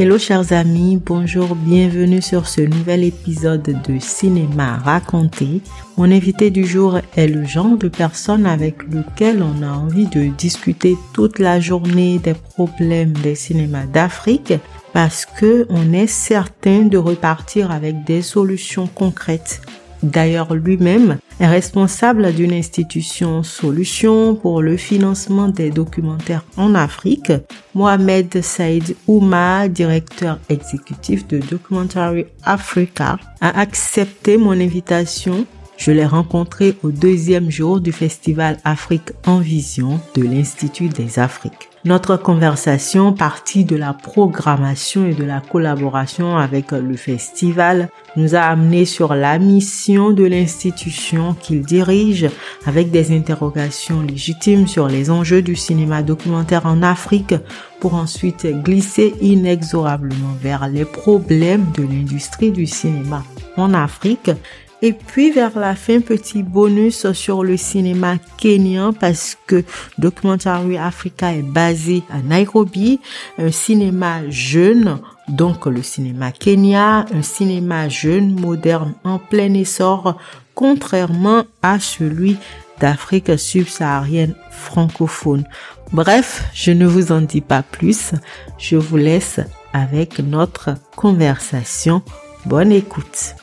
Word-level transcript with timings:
Hello 0.00 0.16
chers 0.16 0.54
amis, 0.54 0.96
bonjour, 0.96 1.54
bienvenue 1.54 2.22
sur 2.22 2.48
ce 2.48 2.62
nouvel 2.62 3.04
épisode 3.04 3.82
de 3.86 3.98
Cinéma 3.98 4.78
raconté. 4.78 5.60
Mon 5.98 6.10
invité 6.10 6.50
du 6.50 6.64
jour 6.64 7.00
est 7.18 7.26
le 7.26 7.44
genre 7.44 7.76
de 7.76 7.88
personne 7.88 8.46
avec 8.46 8.82
lequel 8.84 9.42
on 9.42 9.62
a 9.62 9.70
envie 9.70 10.06
de 10.06 10.28
discuter 10.28 10.96
toute 11.12 11.38
la 11.38 11.60
journée 11.60 12.18
des 12.18 12.32
problèmes 12.32 13.12
des 13.12 13.34
cinémas 13.34 13.84
d'Afrique 13.84 14.54
parce 14.94 15.26
que 15.26 15.66
on 15.68 15.92
est 15.92 16.06
certain 16.06 16.86
de 16.86 16.96
repartir 16.96 17.70
avec 17.70 18.02
des 18.04 18.22
solutions 18.22 18.86
concrètes. 18.86 19.60
D'ailleurs, 20.02 20.54
lui-même 20.54 21.18
est 21.38 21.46
responsable 21.46 22.32
d'une 22.32 22.52
institution 22.52 23.42
solution 23.42 24.34
pour 24.34 24.62
le 24.62 24.76
financement 24.76 25.48
des 25.48 25.70
documentaires 25.70 26.44
en 26.56 26.74
Afrique. 26.74 27.32
Mohamed 27.74 28.42
Saïd 28.42 28.96
Ouma, 29.06 29.68
directeur 29.68 30.38
exécutif 30.48 31.26
de 31.28 31.38
Documentary 31.38 32.26
Africa, 32.44 33.18
a 33.40 33.60
accepté 33.60 34.36
mon 34.36 34.52
invitation 34.52 35.46
je 35.80 35.92
l'ai 35.92 36.04
rencontré 36.04 36.76
au 36.82 36.90
deuxième 36.90 37.50
jour 37.50 37.80
du 37.80 37.90
festival 37.90 38.58
Afrique 38.64 39.12
en 39.26 39.38
Vision 39.38 39.98
de 40.14 40.22
l'Institut 40.22 40.90
des 40.90 41.18
Afriques. 41.18 41.70
Notre 41.86 42.18
conversation 42.18 43.14
partie 43.14 43.64
de 43.64 43.76
la 43.76 43.94
programmation 43.94 45.06
et 45.06 45.14
de 45.14 45.24
la 45.24 45.40
collaboration 45.40 46.36
avec 46.36 46.72
le 46.72 46.96
festival 46.96 47.88
nous 48.16 48.34
a 48.34 48.40
amené 48.40 48.84
sur 48.84 49.14
la 49.14 49.38
mission 49.38 50.10
de 50.10 50.24
l'institution 50.24 51.34
qu'il 51.40 51.62
dirige 51.62 52.28
avec 52.66 52.90
des 52.90 53.16
interrogations 53.16 54.02
légitimes 54.02 54.66
sur 54.66 54.86
les 54.86 55.10
enjeux 55.10 55.40
du 55.40 55.56
cinéma 55.56 56.02
documentaire 56.02 56.66
en 56.66 56.82
Afrique 56.82 57.34
pour 57.80 57.94
ensuite 57.94 58.46
glisser 58.62 59.14
inexorablement 59.22 60.36
vers 60.42 60.68
les 60.68 60.84
problèmes 60.84 61.64
de 61.74 61.84
l'industrie 61.84 62.50
du 62.50 62.66
cinéma 62.66 63.24
en 63.56 63.72
Afrique 63.72 64.30
et 64.82 64.92
puis 64.92 65.30
vers 65.30 65.58
la 65.58 65.74
fin, 65.74 66.00
petit 66.00 66.42
bonus 66.42 67.12
sur 67.12 67.44
le 67.44 67.56
cinéma 67.56 68.16
kenyan 68.38 68.92
parce 68.92 69.36
que 69.46 69.64
Documentary 69.98 70.78
Africa 70.78 71.32
est 71.34 71.42
basé 71.42 72.02
à 72.10 72.22
Nairobi, 72.22 73.00
un 73.38 73.50
cinéma 73.50 74.28
jeune, 74.28 74.98
donc 75.28 75.66
le 75.66 75.82
cinéma 75.82 76.32
Kenya, 76.32 77.06
un 77.14 77.22
cinéma 77.22 77.88
jeune, 77.88 78.38
moderne, 78.40 78.94
en 79.04 79.18
plein 79.18 79.52
essor, 79.54 80.16
contrairement 80.54 81.44
à 81.62 81.78
celui 81.78 82.36
d'Afrique 82.80 83.38
subsaharienne 83.38 84.34
francophone. 84.50 85.44
Bref, 85.92 86.44
je 86.54 86.70
ne 86.70 86.86
vous 86.86 87.12
en 87.12 87.20
dis 87.20 87.40
pas 87.40 87.62
plus, 87.62 88.12
je 88.58 88.76
vous 88.76 88.96
laisse 88.96 89.40
avec 89.72 90.18
notre 90.20 90.74
conversation. 90.96 92.02
Bonne 92.46 92.72
écoute. 92.72 93.34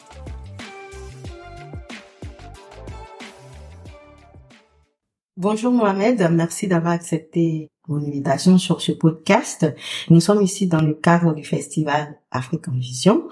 Bonjour 5.39 5.71
Mohamed, 5.71 6.27
merci 6.31 6.67
d'avoir 6.67 6.93
accepté 6.93 7.69
mon 7.87 7.97
invitation 7.97 8.57
sur 8.57 8.81
ce 8.81 8.91
podcast. 8.91 9.71
Nous 10.09 10.19
sommes 10.19 10.41
ici 10.41 10.65
dans 10.65 10.81
le 10.81 10.95
cadre 10.95 11.35
du 11.35 11.43
festival 11.43 12.17
Afrique 12.31 12.67
en 12.67 12.71
Vision. 12.71 13.27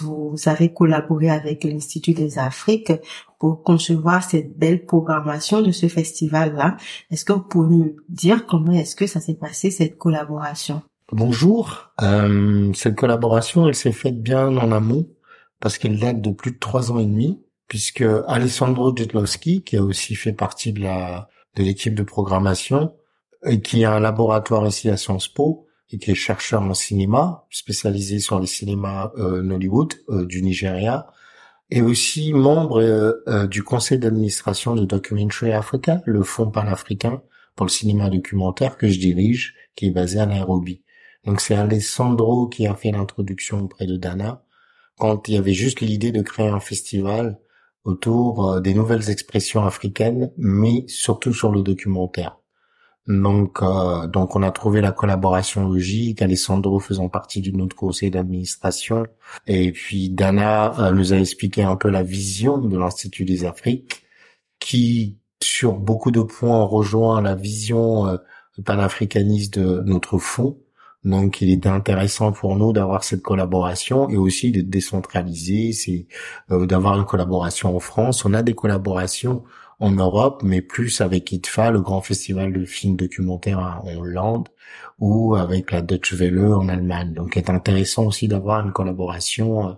Vous 0.00 0.36
avez 0.46 0.72
collaboré 0.72 1.28
avec 1.28 1.64
l'Institut 1.64 2.14
des 2.14 2.38
Afriques 2.38 2.94
pour 3.38 3.62
concevoir 3.62 4.24
cette 4.24 4.58
belle 4.58 4.86
programmation 4.86 5.60
de 5.60 5.70
ce 5.70 5.86
festival-là. 5.88 6.78
Est-ce 7.10 7.26
que 7.26 7.34
vous 7.34 7.42
pouvez 7.42 7.76
nous 7.76 7.96
dire 8.08 8.46
comment 8.46 8.72
est-ce 8.72 8.96
que 8.96 9.06
ça 9.06 9.20
s'est 9.20 9.34
passé 9.34 9.70
cette 9.70 9.98
collaboration? 9.98 10.80
Bonjour. 11.12 11.90
Euh, 12.00 12.72
cette 12.72 12.96
collaboration, 12.96 13.68
elle 13.68 13.74
s'est 13.74 13.92
faite 13.92 14.22
bien 14.22 14.56
en 14.56 14.72
amont 14.72 15.06
parce 15.60 15.76
qu'elle 15.76 15.98
date 15.98 16.22
de 16.22 16.30
plus 16.30 16.52
de 16.52 16.58
trois 16.58 16.90
ans 16.90 16.98
et 16.98 17.04
demi, 17.04 17.38
puisque 17.68 18.06
Alessandro 18.26 18.96
Jetlowski, 18.96 19.60
qui 19.60 19.76
a 19.76 19.82
aussi 19.82 20.14
fait 20.14 20.32
partie 20.32 20.72
de 20.72 20.80
la 20.80 21.28
de 21.56 21.62
l'équipe 21.62 21.94
de 21.94 22.02
programmation 22.02 22.94
et 23.44 23.60
qui 23.60 23.84
a 23.84 23.92
un 23.94 24.00
laboratoire 24.00 24.66
ici 24.66 24.88
à 24.88 24.96
Sciences 24.96 25.28
Po 25.28 25.66
et 25.92 25.98
qui 25.98 26.10
est 26.10 26.14
chercheur 26.14 26.62
en 26.62 26.74
cinéma, 26.74 27.46
spécialisé 27.50 28.20
sur 28.20 28.38
les 28.38 28.46
cinémas 28.46 29.10
euh, 29.16 29.42
Nollywood 29.42 29.94
euh, 30.08 30.24
du 30.24 30.42
Nigeria, 30.42 31.08
et 31.70 31.82
aussi 31.82 32.32
membre 32.32 32.80
euh, 32.80 33.46
du 33.46 33.62
conseil 33.62 33.98
d'administration 33.98 34.74
de 34.74 34.84
Documentary 34.84 35.52
Africa, 35.52 36.02
le 36.04 36.22
fonds 36.22 36.50
panafricain 36.50 37.22
pour 37.56 37.66
le 37.66 37.70
cinéma 37.70 38.10
documentaire 38.10 38.76
que 38.76 38.88
je 38.88 38.98
dirige, 38.98 39.54
qui 39.74 39.86
est 39.86 39.90
basé 39.90 40.20
à 40.20 40.26
Nairobi. 40.26 40.82
Donc 41.24 41.40
c'est 41.40 41.54
Alessandro 41.54 42.48
qui 42.48 42.66
a 42.66 42.74
fait 42.74 42.92
l'introduction 42.92 43.60
auprès 43.60 43.86
de 43.86 43.96
Dana 43.96 44.42
quand 44.98 45.28
il 45.28 45.34
y 45.34 45.38
avait 45.38 45.54
juste 45.54 45.80
l'idée 45.80 46.12
de 46.12 46.22
créer 46.22 46.48
un 46.48 46.60
festival 46.60 47.38
autour 47.84 48.52
euh, 48.52 48.60
des 48.60 48.74
nouvelles 48.74 49.10
expressions 49.10 49.64
africaines, 49.64 50.32
mais 50.36 50.84
surtout 50.86 51.32
sur 51.32 51.50
le 51.52 51.62
documentaire. 51.62 52.38
Donc, 53.06 53.62
euh, 53.62 54.06
donc 54.06 54.36
on 54.36 54.42
a 54.42 54.50
trouvé 54.50 54.80
la 54.80 54.92
collaboration 54.92 55.66
logique, 55.66 56.22
Alessandro 56.22 56.78
faisant 56.78 57.08
partie 57.08 57.40
de 57.40 57.56
notre 57.56 57.74
conseil 57.74 58.10
d'administration, 58.10 59.06
et 59.46 59.72
puis 59.72 60.10
Dana 60.10 60.78
euh, 60.78 60.92
nous 60.92 61.12
a 61.12 61.16
expliqué 61.16 61.62
un 61.62 61.76
peu 61.76 61.88
la 61.90 62.02
vision 62.02 62.58
de 62.58 62.78
l'Institut 62.78 63.24
des 63.24 63.44
Afriques, 63.44 64.02
qui 64.58 65.18
sur 65.42 65.72
beaucoup 65.72 66.10
de 66.10 66.20
points 66.20 66.62
rejoint 66.64 67.22
la 67.22 67.34
vision 67.34 68.18
panafricaniste 68.66 69.58
de 69.58 69.80
notre 69.80 70.18
fonds, 70.18 70.58
donc, 71.04 71.40
il 71.40 71.50
était 71.50 71.68
intéressant 71.68 72.32
pour 72.32 72.56
nous 72.56 72.72
d'avoir 72.72 73.04
cette 73.04 73.22
collaboration 73.22 74.10
et 74.10 74.18
aussi 74.18 74.52
de 74.52 74.60
décentraliser, 74.60 75.72
c'est 75.72 76.06
euh, 76.50 76.66
d'avoir 76.66 76.98
une 76.98 77.06
collaboration 77.06 77.74
en 77.74 77.80
France. 77.80 78.24
On 78.26 78.34
a 78.34 78.42
des 78.42 78.54
collaborations 78.54 79.42
en 79.78 79.92
Europe, 79.92 80.42
mais 80.44 80.60
plus 80.60 81.00
avec 81.00 81.32
ITFA, 81.32 81.70
le 81.70 81.80
grand 81.80 82.02
festival 82.02 82.52
de 82.52 82.66
films 82.66 82.96
documentaires 82.96 83.80
en 83.82 83.96
Hollande, 83.96 84.48
ou 84.98 85.34
avec 85.34 85.72
la 85.72 85.80
Deutsche 85.80 86.12
Welle 86.12 86.38
en 86.38 86.68
Allemagne. 86.68 87.14
Donc, 87.14 87.38
est 87.38 87.48
intéressant 87.48 88.04
aussi 88.04 88.28
d'avoir 88.28 88.64
une 88.64 88.72
collaboration 88.72 89.70
euh, 89.70 89.72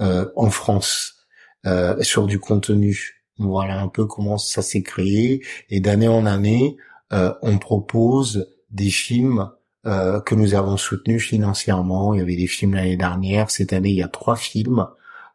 euh 0.00 0.26
en 0.36 0.48
France 0.48 1.26
euh, 1.66 2.02
sur 2.02 2.26
du 2.26 2.38
contenu. 2.38 3.22
Voilà 3.38 3.80
un 3.80 3.88
peu 3.88 4.06
comment 4.06 4.38
ça 4.38 4.62
s'est 4.62 4.82
créé. 4.82 5.44
Et 5.68 5.80
d'année 5.80 6.08
en 6.08 6.24
année, 6.24 6.76
euh, 7.12 7.34
on 7.42 7.58
propose 7.58 8.48
des 8.70 8.90
films 8.90 9.50
euh, 9.84 10.20
que 10.20 10.36
nous 10.36 10.54
avons 10.54 10.76
soutenu 10.76 11.18
financièrement. 11.18 12.14
Il 12.14 12.18
y 12.18 12.20
avait 12.20 12.36
des 12.36 12.46
films 12.46 12.74
l'année 12.74 12.96
dernière. 12.96 13.50
Cette 13.50 13.72
année, 13.72 13.90
il 13.90 13.96
y 13.96 14.02
a 14.02 14.08
trois 14.08 14.36
films. 14.36 14.86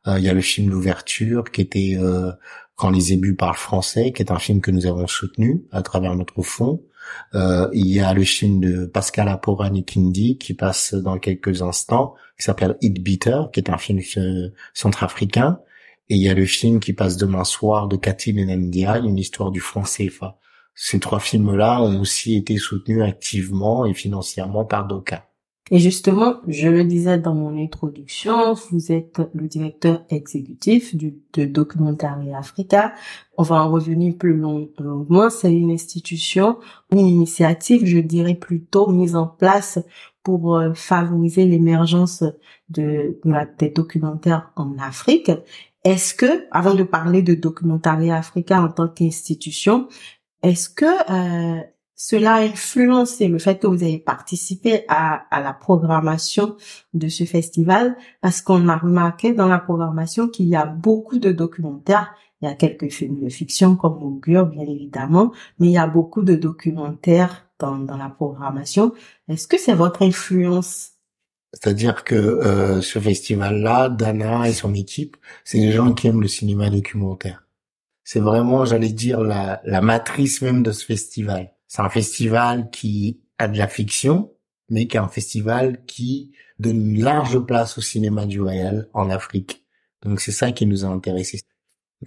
Euh, 0.08 0.20
il 0.20 0.24
y 0.24 0.30
a 0.30 0.34
le 0.34 0.42
film 0.42 0.70
d'ouverture 0.70 1.52
qui 1.52 1.60
était 1.60 1.98
euh, 2.00 2.32
Quand 2.76 2.90
les 2.90 3.12
ébus 3.12 3.36
parlent 3.36 3.58
français, 3.58 4.14
qui 4.14 4.22
est 4.22 4.32
un 4.32 4.40
film 4.40 4.62
que 4.62 4.72
nous 4.72 4.86
avons 4.86 5.08
soutenu 5.08 5.66
à 5.72 5.82
travers 5.82 6.16
notre 6.16 6.42
fonds. 6.44 6.82
il 7.34 7.88
y 7.88 8.00
a 8.00 8.14
le 8.14 8.24
film 8.24 8.62
de 8.62 8.86
Pascal 8.86 9.28
Aporani 9.28 9.84
Kindi 9.84 10.38
qui 10.38 10.54
passe 10.54 10.94
dans 10.94 11.20
quelques 11.20 11.62
instants, 11.62 12.16
qui 12.38 12.44
s'appelle 12.46 12.78
Eat 12.82 13.02
Beater, 13.04 13.52
qui 13.52 13.60
est 13.60 13.70
un 13.70 13.78
film 13.78 14.00
centrafricain. 14.74 15.60
Et 16.10 16.16
il 16.16 16.22
y 16.22 16.30
a 16.30 16.34
le 16.34 16.46
film 16.46 16.80
qui 16.80 16.94
passe 16.94 17.18
demain 17.18 17.44
soir 17.44 17.88
de 17.88 17.98
Cathy 17.98 18.32
Benendia, 18.32 18.98
une 19.00 19.18
histoire 19.18 19.52
du 19.52 19.60
franc 19.60 19.84
CFA. 19.84 20.38
Ces 20.80 21.00
trois 21.00 21.20
films-là 21.20 21.82
ont 21.82 22.00
aussi 22.00 22.36
été 22.36 22.58
soutenus 22.58 23.02
activement 23.02 23.88
et 23.88 23.96
financièrement 23.96 24.64
par 24.64 24.86
DOCA. 24.86 25.28
Et 25.72 25.80
justement, 25.80 26.36
je 26.48 26.70
le 26.70 26.84
disais 26.84 27.18
dans 27.18 27.34
mon 27.34 27.62
introduction, 27.62 28.54
vous 28.72 28.92
êtes 28.92 29.20
le 29.34 29.48
directeur 29.48 30.06
exécutif 30.10 30.96
du, 30.96 31.16
de 31.34 31.46
Documentary 31.46 32.32
Africa. 32.34 32.94
On 33.38 33.44
va 33.44 33.64
en 33.64 33.72
revenir 33.72 34.16
plus 34.18 34.38
longuement. 34.38 35.30
C'est 35.32 35.52
une 35.52 35.72
institution, 35.72 36.60
une 36.92 37.00
initiative, 37.00 37.86
je 37.86 37.98
dirais 37.98 38.36
plutôt, 38.36 38.88
mise 38.88 39.16
en 39.16 39.28
place 39.28 39.80
pour 40.22 40.56
euh, 40.56 40.74
favoriser 40.74 41.46
l'émergence 41.46 42.24
de, 42.70 43.20
des 43.58 43.70
documentaires 43.70 44.52
en 44.56 44.78
Afrique. 44.78 45.32
Est-ce 45.84 46.14
que, 46.14 46.46
avant 46.52 46.76
de 46.76 46.84
parler 46.84 47.22
de 47.22 47.34
Documentary 47.34 48.12
Africa 48.12 48.62
en 48.62 48.70
tant 48.70 48.88
qu'institution, 48.88 49.88
est-ce 50.44 50.70
que 50.70 50.86
euh, 50.86 51.62
cela 51.96 52.36
a 52.36 52.42
influencé 52.42 53.28
le 53.28 53.40
fait 53.40 53.60
que 53.60 53.68
vous 53.68 53.84
avez 53.84 53.98
participé 53.98 54.86
à, 54.88 55.26
la 55.32 55.54
programmation 55.54 56.56
de 56.94 57.08
ce 57.08 57.24
festival? 57.24 57.98
Parce 58.22 58.42
qu'on 58.42 58.68
a 58.70 58.78
remarqué 58.78 59.34
dans 59.34 59.48
la 59.48 59.60
programmation 59.60 60.28
qu'il 60.28 60.48
y 60.48 60.56
a 60.56 60.66
beaucoup 60.66 61.20
de 61.20 61.32
documentaires. 61.32 62.14
Il 62.42 62.48
y 62.48 62.52
a 62.52 62.54
quelques 62.54 62.90
films 62.90 63.20
de 63.20 63.30
fiction 63.30 63.76
comme 63.76 64.04
Augure, 64.04 64.46
bien 64.46 64.62
évidemment, 64.62 65.32
mais 65.58 65.68
il 65.68 65.74
y 65.74 65.80
a 65.80 65.88
beaucoup 65.88 66.22
de 66.22 66.36
documentaires 66.36 67.48
dans, 67.58 67.80
dans 67.80 67.98
la 67.98 68.10
programmation. 68.10 68.94
Est-ce 69.28 69.48
que 69.48 69.58
c'est 69.58 69.74
votre 69.74 70.04
influence? 70.04 70.92
C'est-à-dire 71.54 72.04
que 72.04 72.14
euh, 72.14 72.82
ce 72.82 73.00
festival-là, 73.00 73.90
Dana 73.90 74.48
et 74.48 74.54
son 74.54 74.76
équipe, 74.76 75.18
c'est 75.44 75.60
des 75.60 75.72
gens 75.72 75.94
qui 75.94 76.08
aiment 76.08 76.22
le 76.22 76.28
cinéma 76.28 76.70
documentaire 76.70 77.47
c'est 78.08 78.22
vraiment, 78.22 78.64
j'allais 78.64 78.94
dire, 78.94 79.20
la, 79.20 79.60
la 79.66 79.82
matrice 79.82 80.42
même 80.42 80.64
de 80.64 80.72
ce 80.72 80.86
festival. 80.86 81.52
C'est 81.68 81.82
un 81.82 81.90
festival 81.90 82.70
qui 82.70 83.20
a 83.38 83.50
de 83.50 83.58
la 83.58 83.68
fiction, 83.68 84.32
mais 84.70 84.88
qui 84.88 84.96
est 84.96 85.02
un 85.02 85.10
festival 85.10 85.84
qui 85.88 86.32
donne 86.58 86.96
une 86.96 87.04
large 87.04 87.38
place 87.40 87.78
au 87.78 87.82
cinéma 87.82 88.26
du 88.26 88.40
réel 88.40 88.88
en 88.94 89.10
Afrique. 89.10 89.66
Donc 90.04 90.22
c'est 90.22 90.32
ça 90.32 90.54
qui 90.54 90.66
nous 90.66 90.86
a 90.86 90.88
intéressés. 90.88 91.42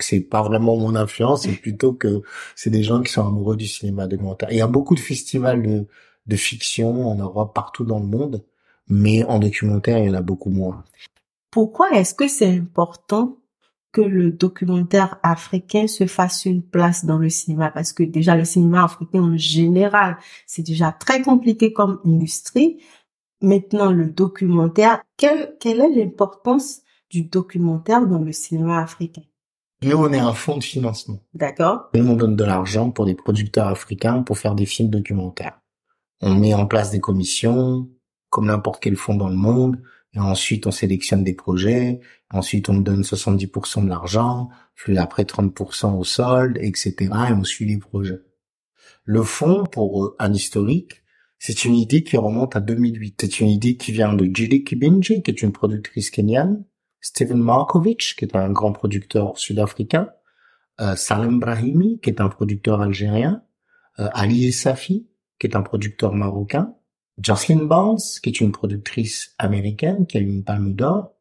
C'est 0.01 0.21
pas 0.21 0.41
vraiment 0.41 0.75
mon 0.79 0.95
influence, 0.95 1.43
c'est 1.43 1.53
plutôt 1.53 1.93
que 1.93 2.23
c'est 2.57 2.71
des 2.71 2.83
gens 2.83 3.03
qui 3.03 3.13
sont 3.13 3.27
amoureux 3.27 3.59
du 3.59 3.67
cinéma 3.67 4.07
documentaire. 4.07 4.51
Il 4.53 4.57
y 4.57 4.63
a 4.63 4.67
beaucoup 4.67 4.95
de 4.95 5.01
festivals 5.01 5.63
de, 5.63 5.87
de 6.27 6.37
fiction 6.37 7.09
en 7.11 7.17
Europe, 7.17 7.55
partout 7.55 7.85
dans 7.85 8.01
le 8.01 8.07
monde, 8.07 8.43
mais 8.89 9.23
en 9.25 9.39
documentaire, 9.39 9.99
il 9.99 10.07
y 10.07 10.11
en 10.11 10.15
a 10.15 10.23
beaucoup 10.23 10.49
moins. 10.49 10.83
Pourquoi 11.51 11.91
est-ce 11.91 12.15
que 12.15 12.27
c'est 12.27 12.57
important 12.57 13.37
que 13.93 14.01
le 14.01 14.31
documentaire 14.31 15.19
africain 15.23 15.87
se 15.87 16.07
fasse 16.07 16.45
une 16.45 16.63
place 16.63 17.05
dans 17.05 17.19
le 17.19 17.29
cinéma 17.29 17.71
parce 17.71 17.93
que 17.93 18.03
déjà 18.03 18.37
le 18.37 18.45
cinéma 18.45 18.85
africain 18.85 19.23
en 19.23 19.37
général, 19.37 20.17
c'est 20.47 20.63
déjà 20.63 20.93
très 20.93 21.23
compliqué 21.23 21.73
comme 21.73 22.01
industrie. 22.05 22.79
Maintenant, 23.43 23.91
le 23.91 24.11
documentaire, 24.11 25.03
quelle, 25.17 25.57
quelle 25.59 25.81
est 25.81 25.95
l'importance 25.95 26.83
du 27.11 27.23
documentaire 27.23 28.07
dans 28.07 28.21
le 28.21 28.33
cinéma 28.33 28.81
africain? 28.81 29.23
Nous, 29.83 29.97
on 29.97 30.13
est 30.13 30.19
un 30.19 30.35
fonds 30.35 30.59
de 30.59 30.63
financement. 30.63 31.21
D'accord. 31.33 31.89
Et 31.95 32.03
on 32.03 32.15
donne 32.15 32.37
de 32.37 32.45
l'argent 32.45 32.91
pour 32.91 33.07
des 33.07 33.15
producteurs 33.15 33.69
africains 33.69 34.23
pour 34.23 34.39
faire 34.39 34.55
des 34.55 34.67
films 34.67 34.91
documentaires. 34.91 35.59
On 36.21 36.35
met 36.35 36.53
en 36.53 36.67
place 36.67 36.91
des 36.91 37.01
commissions, 37.01 37.89
comme 38.29 38.47
n'importe 38.47 38.83
quel 38.83 38.97
fonds 38.97 39.15
dans 39.15 39.31
le 39.31 39.37
monde. 39.37 39.81
Et 40.15 40.19
ensuite, 40.19 40.67
on 40.67 40.71
sélectionne 40.71 41.23
des 41.23 41.35
projets. 41.35 42.01
Ensuite, 42.31 42.69
on 42.69 42.79
donne 42.79 43.03
70% 43.03 43.85
de 43.85 43.89
l'argent, 43.89 44.49
puis 44.75 44.99
après 44.99 45.23
30% 45.23 45.97
au 45.97 46.05
solde, 46.05 46.59
etc. 46.61 46.95
Et 47.01 47.33
on 47.33 47.45
suit 47.45 47.67
les 47.67 47.79
projets. 47.79 48.21
Le 49.05 49.23
fonds, 49.23 49.65
pour 49.65 50.15
un 50.19 50.33
historique, 50.33 51.03
c'est 51.39 51.65
une 51.65 51.75
idée 51.75 52.03
qui 52.03 52.17
remonte 52.17 52.55
à 52.55 52.61
2008. 52.61 53.21
C'est 53.23 53.41
une 53.41 53.49
idée 53.49 53.77
qui 53.77 53.93
vient 53.93 54.13
de 54.13 54.25
Judy 54.25 54.63
Kibinji, 54.63 55.23
qui 55.23 55.31
est 55.31 55.43
une 55.43 55.53
productrice 55.53 56.11
kenyane, 56.11 56.65
Steven 57.01 57.39
Markovic, 57.39 58.15
qui 58.19 58.25
est 58.25 58.37
un 58.37 58.51
grand 58.51 58.73
producteur 58.73 59.39
sud-africain, 59.39 60.11
euh, 60.81 60.97
Salem 60.97 61.41
Brahimi, 61.41 61.99
qui 62.01 62.11
est 62.11 62.21
un 62.21 62.29
producteur 62.29 62.83
algérien, 62.83 63.43
euh, 63.99 64.09
Ali 64.13 64.53
Safi, 64.53 65.09
qui 65.39 65.47
est 65.47 65.57
un 65.57 65.63
producteur 65.63 66.13
marocain, 66.15 66.75
Jocelyn 67.19 67.65
Barnes, 67.65 67.99
qui 68.23 68.31
est 68.31 68.41
une 68.41 68.53
productrice 68.53 69.35
américaine 69.39 70.07
qui 70.07 70.17
a 70.17 70.21
eu 70.21 70.29
une 70.29 70.45
palme 70.45 70.75
d'or, 70.75 71.13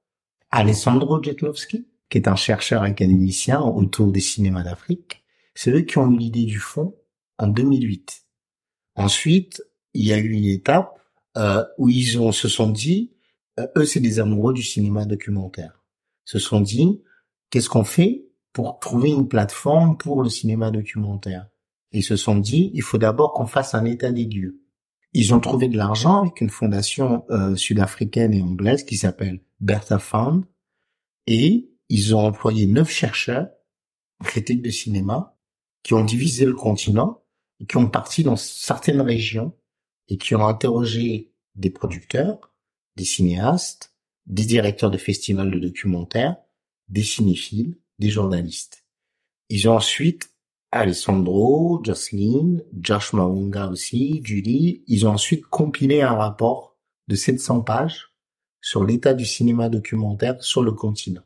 Alessandro 0.52 1.22
Jetlowski, 1.22 1.88
qui 2.10 2.18
est 2.18 2.28
un 2.28 2.36
chercheur 2.36 2.84
académicien 2.84 3.62
autour 3.62 4.12
des 4.12 4.22
cinémas 4.22 4.64
d'Afrique. 4.64 5.24
C'est 5.54 5.72
eux 5.72 5.82
qui 5.82 5.98
ont 5.98 6.10
eu 6.10 6.18
l'idée 6.18 6.46
du 6.46 6.60
fond 6.60 6.96
en 7.38 7.48
2008. 7.48 8.24
Ensuite, 8.96 9.64
il 9.94 10.06
y 10.06 10.14
a 10.14 10.18
eu 10.18 10.30
une 10.30 10.46
étape 10.46 11.00
euh, 11.38 11.64
où 11.78 11.90
ils 11.90 12.20
ont, 12.20 12.32
se 12.32 12.48
sont 12.48 12.70
dit, 12.70 13.14
euh, 13.60 13.68
eux 13.78 13.86
c'est 13.86 14.00
des 14.00 14.20
amoureux 14.20 14.54
du 14.54 14.64
cinéma 14.64 15.06
documentaire, 15.06 15.84
se 16.26 16.40
sont 16.40 16.62
dit, 16.62 17.02
qu'est-ce 17.50 17.70
qu'on 17.70 17.84
fait 17.84 18.26
pour 18.52 18.80
trouver 18.80 19.10
une 19.10 19.28
plateforme 19.28 19.98
pour 19.98 20.24
le 20.24 20.30
cinéma 20.30 20.72
documentaire? 20.72 21.48
Ils 21.92 22.04
se 22.04 22.16
sont 22.16 22.38
dit, 22.38 22.72
il 22.74 22.82
faut 22.82 22.98
d'abord 22.98 23.34
qu'on 23.34 23.48
fasse 23.48 23.74
un 23.74 23.86
état 23.86 24.12
des 24.12 24.26
lieux. 24.26 24.59
Ils 25.14 25.34
ont 25.34 25.40
trouvé 25.40 25.68
de 25.68 25.78
l'argent 25.78 26.22
avec 26.22 26.42
une 26.42 26.50
fondation 26.50 27.26
euh, 27.30 27.56
sud-africaine 27.56 28.34
et 28.34 28.42
anglaise 28.42 28.84
qui 28.84 28.98
s'appelle 28.98 29.42
Bertha 29.60 29.98
Fund 29.98 30.44
et 31.26 31.70
ils 31.90 32.16
ont 32.16 32.20
employé 32.20 32.68
neuf 32.68 32.90
chercheurs, 32.92 33.50
critiques 34.24 34.62
de 34.62 34.70
cinéma, 34.70 35.36
qui 35.84 35.94
ont 35.94 36.04
divisé 36.04 36.46
le 36.46 36.54
continent 36.54 37.24
et 37.60 37.66
qui 37.66 37.78
ont 37.78 37.90
parti 37.90 38.24
dans 38.24 38.36
certaines 38.36 39.02
régions 39.02 39.56
et 40.08 40.18
qui 40.18 40.36
ont 40.36 40.46
interrogé 40.46 41.32
des 41.56 41.70
producteurs, 41.70 42.54
des 42.96 43.06
cinéastes, 43.06 43.96
des 44.28 44.46
directeurs 44.46 44.92
de 44.92 44.98
festivals 44.98 45.52
de 45.52 45.60
documentaires, 45.60 46.38
des 46.88 47.04
cinéphiles, 47.04 47.78
des 47.98 48.10
journalistes. 48.10 48.86
Ils 49.50 49.68
ont 49.68 49.76
ensuite 49.76 50.29
Alessandro, 50.72 51.82
Jocelyn, 51.84 52.60
Josh 52.80 53.14
Maunga 53.14 53.70
aussi, 53.70 54.22
Julie, 54.24 54.84
ils 54.88 55.08
ont 55.08 55.12
ensuite 55.12 55.46
compilé 55.46 56.02
un 56.02 56.14
rapport 56.14 56.78
de 57.08 57.16
700 57.16 57.62
pages 57.62 58.14
sur 58.62 58.84
l'état 58.84 59.16
du 59.16 59.26
cinéma 59.26 59.70
documentaire 59.70 60.44
sur 60.44 60.62
le 60.62 60.72
continent. 60.72 61.24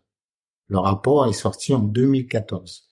Le 0.68 0.78
rapport 0.80 1.28
est 1.28 1.34
sorti 1.34 1.74
en 1.74 1.80
2014. 1.80 2.90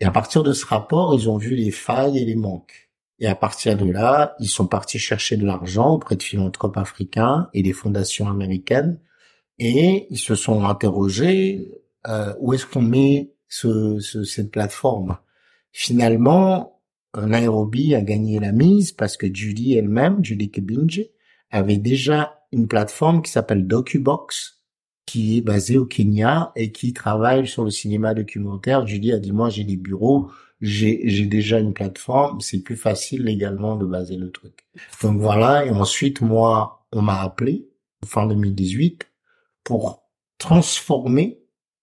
Et 0.00 0.06
à 0.06 0.10
partir 0.10 0.42
de 0.42 0.52
ce 0.52 0.64
rapport, 0.64 1.14
ils 1.14 1.28
ont 1.28 1.36
vu 1.36 1.54
les 1.54 1.70
failles 1.70 2.18
et 2.18 2.24
les 2.24 2.34
manques. 2.34 2.90
Et 3.18 3.26
à 3.26 3.34
partir 3.34 3.76
de 3.76 3.88
là, 3.90 4.34
ils 4.40 4.48
sont 4.48 4.66
partis 4.66 4.98
chercher 4.98 5.36
de 5.36 5.44
l'argent 5.44 5.94
auprès 5.94 6.16
de 6.16 6.22
philanthropes 6.22 6.78
africains 6.78 7.48
et 7.52 7.62
des 7.62 7.72
fondations 7.72 8.28
américaines. 8.28 8.98
Et 9.58 10.06
ils 10.10 10.18
se 10.18 10.34
sont 10.34 10.64
interrogés 10.64 11.82
euh, 12.08 12.34
où 12.40 12.54
est-ce 12.54 12.66
qu'on 12.66 12.82
met 12.82 13.34
ce, 13.48 14.00
cette 14.00 14.50
plateforme? 14.50 15.18
Finalement, 15.76 16.80
Nairobi 17.20 17.96
a 17.96 18.00
gagné 18.00 18.38
la 18.38 18.52
mise 18.52 18.92
parce 18.92 19.16
que 19.16 19.26
Judy 19.26 19.74
elle-même, 19.74 20.24
Judy 20.24 20.48
Kebinje, 20.48 21.02
avait 21.50 21.78
déjà 21.78 22.38
une 22.52 22.68
plateforme 22.68 23.22
qui 23.22 23.32
s'appelle 23.32 23.66
DocuBox, 23.66 24.62
qui 25.04 25.36
est 25.36 25.40
basée 25.40 25.76
au 25.76 25.84
Kenya 25.84 26.52
et 26.54 26.70
qui 26.70 26.92
travaille 26.92 27.48
sur 27.48 27.64
le 27.64 27.70
cinéma 27.70 28.14
documentaire. 28.14 28.86
Judy 28.86 29.12
a 29.12 29.18
dit, 29.18 29.32
moi 29.32 29.50
j'ai 29.50 29.64
des 29.64 29.76
bureaux, 29.76 30.30
j'ai 30.60 31.26
déjà 31.26 31.58
une 31.58 31.74
plateforme, 31.74 32.40
c'est 32.40 32.62
plus 32.62 32.76
facile 32.76 33.24
légalement 33.24 33.74
de 33.74 33.84
baser 33.84 34.16
le 34.16 34.30
truc. 34.30 34.64
Donc 35.02 35.18
voilà, 35.18 35.66
et 35.66 35.70
ensuite 35.70 36.20
moi, 36.20 36.86
on 36.92 37.02
m'a 37.02 37.20
appelé, 37.20 37.68
fin 38.06 38.28
2018, 38.28 39.10
pour 39.64 40.04
transformer 40.38 41.40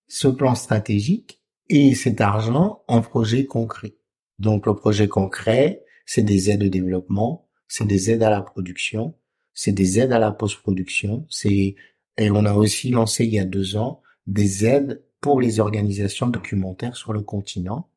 ce 0.08 0.30
plan 0.30 0.56
stratégique 0.56 1.41
et 1.72 1.96
cet 1.96 2.20
argent 2.20 2.84
en 2.90 3.02
projet 3.02 3.46
concret. 3.46 3.96
Donc 4.40 4.66
le 4.66 4.76
projet 4.76 5.08
concret, 5.08 5.86
c'est 6.06 6.22
des 6.22 6.52
aides 6.52 6.60
de 6.60 6.68
développement, 6.68 7.48
c'est 7.70 7.88
des 7.88 8.12
aides 8.12 8.24
à 8.24 8.30
la 8.30 8.42
production, 8.42 9.16
c'est 9.54 9.72
des 9.72 9.98
aides 9.98 10.12
à 10.12 10.20
la 10.20 10.32
post-production, 10.32 11.26
c'est 11.30 11.76
et 12.18 12.30
on 12.30 12.46
a 12.46 12.54
aussi 12.54 12.92
lancé 12.92 13.24
il 13.24 13.34
y 13.34 13.40
a 13.40 13.46
deux 13.46 13.78
ans 13.78 14.02
des 14.28 14.66
aides 14.66 15.02
pour 15.22 15.40
les 15.40 15.62
organisations 15.62 16.28
documentaires 16.28 16.98
sur 16.98 17.14
le 17.14 17.22
continent. 17.22 17.90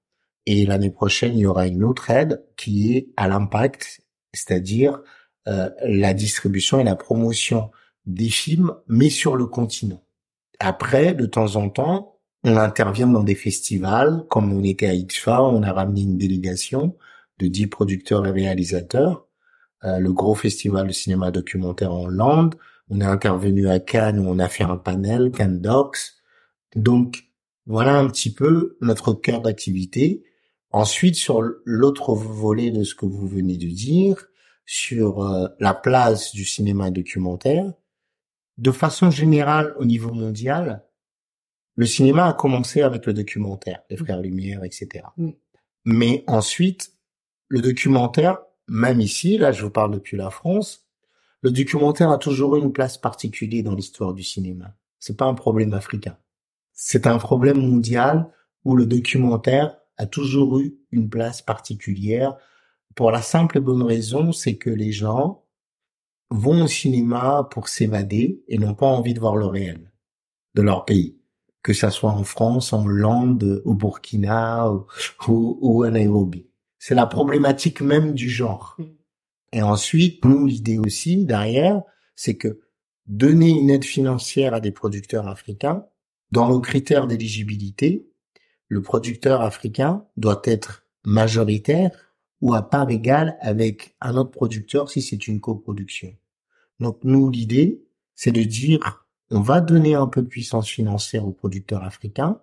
Et 0.47 0.67
l'année 0.67 0.91
prochaine, 0.91 1.33
il 1.35 1.41
y 1.41 1.47
aura 1.47 1.67
une 1.67 1.83
autre 1.83 2.11
aide 2.11 2.45
qui 2.57 2.97
est 2.97 3.09
à 3.17 3.27
l'impact, 3.27 4.03
c'est-à-dire 4.33 5.01
euh, 5.49 5.71
la 5.83 6.15
distribution 6.15 6.79
et 6.79 6.85
la 6.85 6.97
promotion 6.97 7.71
des 8.07 8.29
films, 8.29 8.73
mais 8.87 9.11
sur 9.11 9.35
le 9.35 9.47
continent. 9.47 10.05
Après, 10.61 11.15
de 11.15 11.27
temps 11.27 11.57
en 11.57 11.71
temps, 11.71 12.14
on 12.45 12.57
intervient 12.59 13.07
dans 13.07 13.23
des 13.23 13.35
festivals, 13.35 14.25
comme 14.29 14.53
on 14.53 14.63
était 14.63 14.87
à 14.87 14.95
ITFA, 14.95 15.43
on 15.43 15.63
a 15.63 15.73
ramené 15.73 16.03
une 16.03 16.19
délégation 16.19 16.95
de 17.39 17.47
dix 17.47 17.67
producteurs 17.67 18.27
et 18.27 18.31
réalisateurs, 18.31 19.27
euh, 19.85 19.99
le 19.99 20.13
gros 20.13 20.35
festival 20.35 20.87
de 20.87 20.93
cinéma 20.93 21.31
documentaire 21.31 21.93
en 21.93 22.05
Hollande. 22.05 22.55
On 22.91 23.01
est 23.01 23.05
intervenu 23.05 23.69
à 23.69 23.81
Cannes 23.81 24.19
où 24.19 24.29
on 24.29 24.39
a 24.39 24.49
fait 24.49 24.65
un 24.65 24.77
panel, 24.77 25.31
Cannes 25.31 25.61
Docs. 25.61 26.13
Donc, 26.77 27.25
voilà 27.67 27.97
un 27.97 28.09
petit 28.09 28.33
peu 28.33 28.77
notre 28.83 29.15
cœur 29.15 29.41
d'activité. 29.41 30.23
Ensuite, 30.71 31.15
sur 31.15 31.43
l'autre 31.65 32.15
volet 32.15 32.71
de 32.71 32.85
ce 32.85 32.95
que 32.95 33.07
vous 33.07 33.27
venez 33.27 33.57
de 33.57 33.69
dire, 33.69 34.27
sur 34.67 35.25
euh, 35.25 35.49
la 35.61 35.73
place 35.73 36.35
du 36.35 36.45
cinéma 36.45 36.91
documentaire, 36.91 37.73
de 38.59 38.71
façon 38.71 39.11
générale 39.11 39.75
au 39.79 39.87
niveau 39.87 40.13
mondial, 40.13 40.84
le 41.77 41.87
cinéma 41.87 42.27
a 42.27 42.33
commencé 42.33 42.83
avec 42.83 43.07
le 43.07 43.13
documentaire, 43.13 43.83
les 43.91 43.97
Frères 43.97 44.21
Lumière, 44.21 44.65
etc. 44.65 45.05
Mais 45.85 46.25
ensuite, 46.27 46.93
le 47.49 47.61
documentaire, 47.61 48.39
même 48.69 49.01
ici, 49.01 49.39
là 49.39 49.53
je 49.53 49.65
vous 49.65 49.71
parle 49.71 49.93
depuis 49.93 50.17
la 50.17 50.31
France, 50.31 50.87
le 51.43 51.51
documentaire 51.51 52.11
a 52.11 52.19
toujours 52.19 52.57
eu 52.57 52.61
une 52.61 52.73
place 52.73 52.97
particulière 52.97 53.65
dans 53.65 53.75
l'histoire 53.75 54.15
du 54.15 54.23
cinéma. 54.23 54.75
C'est 54.99 55.17
pas 55.17 55.27
un 55.27 55.35
problème 55.35 55.75
africain. 55.75 56.17
C'est 56.73 57.07
un 57.07 57.19
problème 57.19 57.59
mondial 57.59 58.31
où 58.65 58.77
le 58.77 58.87
documentaire 58.87 59.77
a 59.99 60.07
toujours 60.07 60.59
eu 60.59 60.79
une 60.91 61.11
place 61.11 61.43
particulière 61.43 62.37
pour 62.95 63.11
la 63.11 63.23
simple 63.23 63.59
et 63.59 63.61
bonne 63.61 63.83
raison, 63.83 64.33
c'est 64.33 64.57
que 64.57 64.71
les 64.71 64.93
gens 64.93 65.45
vont 66.31 66.63
au 66.63 66.69
cinéma 66.69 67.49
pour 67.51 67.69
s'évader 67.69 68.43
et 68.49 68.59
n'ont 68.59 68.75
pas 68.75 68.87
envie 68.87 69.15
de 69.15 69.21
voir 69.21 69.37
le 69.37 69.47
réel 69.47 69.91
de 70.55 70.63
leur 70.63 70.85
pays 70.85 71.19
que 71.65 71.73
ça 71.73 71.91
soit 71.91 72.13
en 72.13 72.25
France, 72.25 72.75
en 72.75 72.85
Hollande, 72.85 73.63
au 73.65 73.75
Burkina 73.75 74.71
ou, 74.71 74.87
ou, 75.29 75.83
à 75.83 75.91
Nairobi. 75.91 76.47
C'est 76.79 76.95
la 76.95 77.07
problématique 77.07 77.81
même 77.81 78.13
du 78.13 78.29
genre. 78.29 78.77
Mm. 78.79 78.85
Et 79.55 79.63
ensuite, 79.63 80.25
nous, 80.27 80.47
l'idée 80.47 80.79
aussi 80.79 81.25
derrière, 81.25 81.83
c'est 82.15 82.37
que 82.37 82.61
donner 83.07 83.49
une 83.49 83.71
aide 83.71 83.85
financière 83.85 84.53
à 84.53 84.61
des 84.61 84.73
producteurs 84.73 85.27
africains, 85.27 85.87
dans 86.31 86.49
nos 86.51 86.61
critères 86.61 87.07
d'éligibilité, 87.07 88.11
le 88.69 88.83
producteur 88.83 89.41
africain 89.41 90.05
doit 90.19 90.43
être 90.45 90.85
majoritaire 91.05 91.91
ou 92.43 92.53
à 92.53 92.69
part 92.69 92.91
égale 92.91 93.39
avec 93.41 93.97
un 94.03 94.17
autre 94.17 94.33
producteur 94.33 94.91
si 94.91 95.01
c'est 95.01 95.29
une 95.29 95.41
coproduction. 95.41 96.15
Donc 96.79 96.99
nous, 97.05 97.31
l'idée, 97.31 97.83
c'est 98.15 98.33
de 98.33 98.43
dire, 98.43 99.04
on 99.35 99.41
va 99.41 99.61
donner 99.61 99.95
un 99.95 100.07
peu 100.07 100.23
de 100.23 100.29
puissance 100.29 100.69
financière 100.69 101.27
aux 101.27 101.33
producteurs 101.33 101.83
africains 101.83 102.41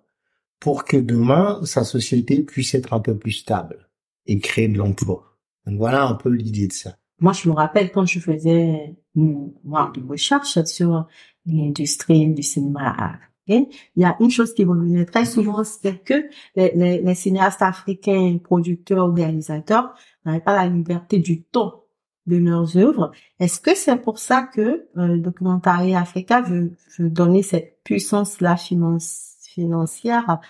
pour 0.60 0.84
que 0.84 0.96
demain, 0.96 1.60
sa 1.64 1.84
société 1.84 2.42
puisse 2.42 2.74
être 2.74 2.92
un 2.92 3.00
peu 3.00 3.16
plus 3.16 3.32
stable 3.32 3.88
et 4.26 4.38
créer 4.38 4.68
de 4.68 4.78
l'emploi. 4.78 5.36
Donc 5.66 5.78
voilà 5.78 6.04
un 6.04 6.14
peu 6.14 6.28
l'idée 6.28 6.68
de 6.68 6.72
ça. 6.72 6.96
Moi, 7.18 7.32
je 7.32 7.48
me 7.48 7.54
rappelle 7.54 7.90
quand 7.90 8.06
je 8.06 8.20
faisais 8.20 8.96
moi, 9.14 9.92
de 9.94 10.02
recherche 10.06 10.62
sur 10.64 11.06
l'industrie 11.46 12.28
du 12.28 12.42
cinéma 12.42 13.18
il 13.48 13.66
y 13.96 14.04
a 14.04 14.16
une 14.20 14.30
chose 14.30 14.54
qui 14.54 14.64
revenait 14.64 15.04
très 15.04 15.24
souvent, 15.24 15.64
c'est 15.64 16.02
que 16.02 16.14
les, 16.56 17.14
cinéastes 17.14 17.62
africains, 17.62 18.38
producteurs, 18.42 19.12
réalisateurs, 19.12 19.94
n'avaient 20.24 20.40
pas 20.40 20.54
la 20.54 20.68
liberté 20.68 21.18
du 21.18 21.42
temps 21.42 21.81
de 22.26 22.36
leurs 22.36 22.76
œuvres. 22.76 23.12
Est-ce 23.40 23.60
que 23.60 23.74
c'est 23.74 23.96
pour 23.96 24.18
ça 24.18 24.42
que 24.42 24.60
euh, 24.60 25.06
le 25.06 25.18
documentaire 25.18 25.80
africain 25.96 26.40
veut, 26.40 26.72
donner 26.98 27.42
cette 27.42 27.80
puissance-là 27.84 28.56
financière 28.56 30.40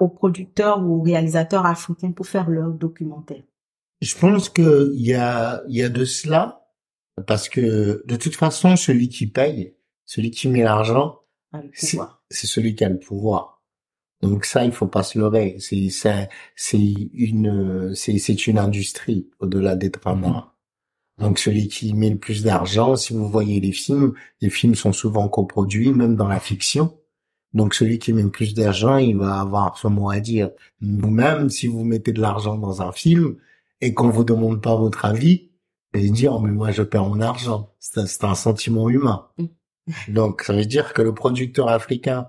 aux 0.00 0.08
producteurs 0.08 0.82
ou 0.82 0.98
aux 0.98 1.02
réalisateurs 1.02 1.66
africains 1.66 2.12
pour 2.12 2.26
faire 2.26 2.48
leur 2.50 2.70
documentaire? 2.70 3.42
Je 4.00 4.16
pense 4.16 4.48
qu'il 4.48 4.92
y 4.94 5.14
a, 5.14 5.62
y 5.68 5.82
a 5.82 5.88
de 5.88 6.04
cela, 6.04 6.66
parce 7.26 7.48
que 7.48 8.02
de 8.06 8.16
toute 8.16 8.34
façon, 8.34 8.76
celui 8.76 9.08
qui 9.08 9.26
paye, 9.26 9.74
celui 10.06 10.30
qui 10.30 10.48
met 10.48 10.62
l'argent, 10.62 11.20
c'est 11.78 12.46
celui 12.46 12.74
qui 12.74 12.84
a 12.84 12.88
le 12.88 12.98
pouvoir. 12.98 13.62
Donc 14.22 14.44
ça, 14.44 14.64
il 14.64 14.72
faut 14.72 14.86
pas 14.86 15.02
se 15.02 15.18
leurrer. 15.18 15.56
C'est 15.58 15.88
c'est 15.88 16.28
une 17.12 17.94
c'est 17.94 18.18
c'est 18.18 18.46
une 18.46 18.58
industrie 18.58 19.30
au-delà 19.38 19.76
d'être 19.76 20.06
un 20.06 20.22
art. 20.24 20.56
Donc 21.20 21.38
celui 21.38 21.68
qui 21.68 21.92
met 21.94 22.10
le 22.10 22.18
plus 22.18 22.42
d'argent, 22.42 22.96
si 22.96 23.12
vous 23.12 23.28
voyez 23.28 23.60
les 23.60 23.72
films, 23.72 24.14
les 24.40 24.50
films 24.50 24.74
sont 24.74 24.92
souvent 24.92 25.28
coproduits, 25.28 25.92
même 25.92 26.16
dans 26.16 26.28
la 26.28 26.40
fiction. 26.40 26.96
Donc 27.52 27.74
celui 27.74 27.98
qui 27.98 28.12
met 28.12 28.22
le 28.22 28.30
plus 28.30 28.54
d'argent, 28.54 28.96
il 28.96 29.16
va 29.16 29.40
avoir 29.40 29.76
son 29.76 29.90
mot 29.90 30.10
à 30.10 30.20
dire. 30.20 30.50
Vous-même, 30.80 31.50
si 31.50 31.66
vous 31.66 31.84
mettez 31.84 32.12
de 32.12 32.20
l'argent 32.20 32.56
dans 32.56 32.80
un 32.80 32.92
film 32.92 33.36
et 33.80 33.92
qu'on 33.92 34.08
vous 34.08 34.24
demande 34.24 34.62
pas 34.62 34.76
votre 34.76 35.04
avis, 35.04 35.50
allez 35.92 36.10
dire 36.10 36.32
oh, 36.32 36.40
mais 36.40 36.52
moi 36.52 36.70
je 36.70 36.82
perds 36.82 37.06
mon 37.06 37.20
argent. 37.20 37.74
C'est 37.78 38.24
un 38.24 38.34
sentiment 38.34 38.88
humain. 38.88 39.28
Mm. 39.38 39.46
Donc, 40.08 40.42
ça 40.42 40.52
veut 40.52 40.64
dire 40.64 40.92
que 40.92 41.02
le 41.02 41.14
producteur 41.14 41.68
africain, 41.68 42.28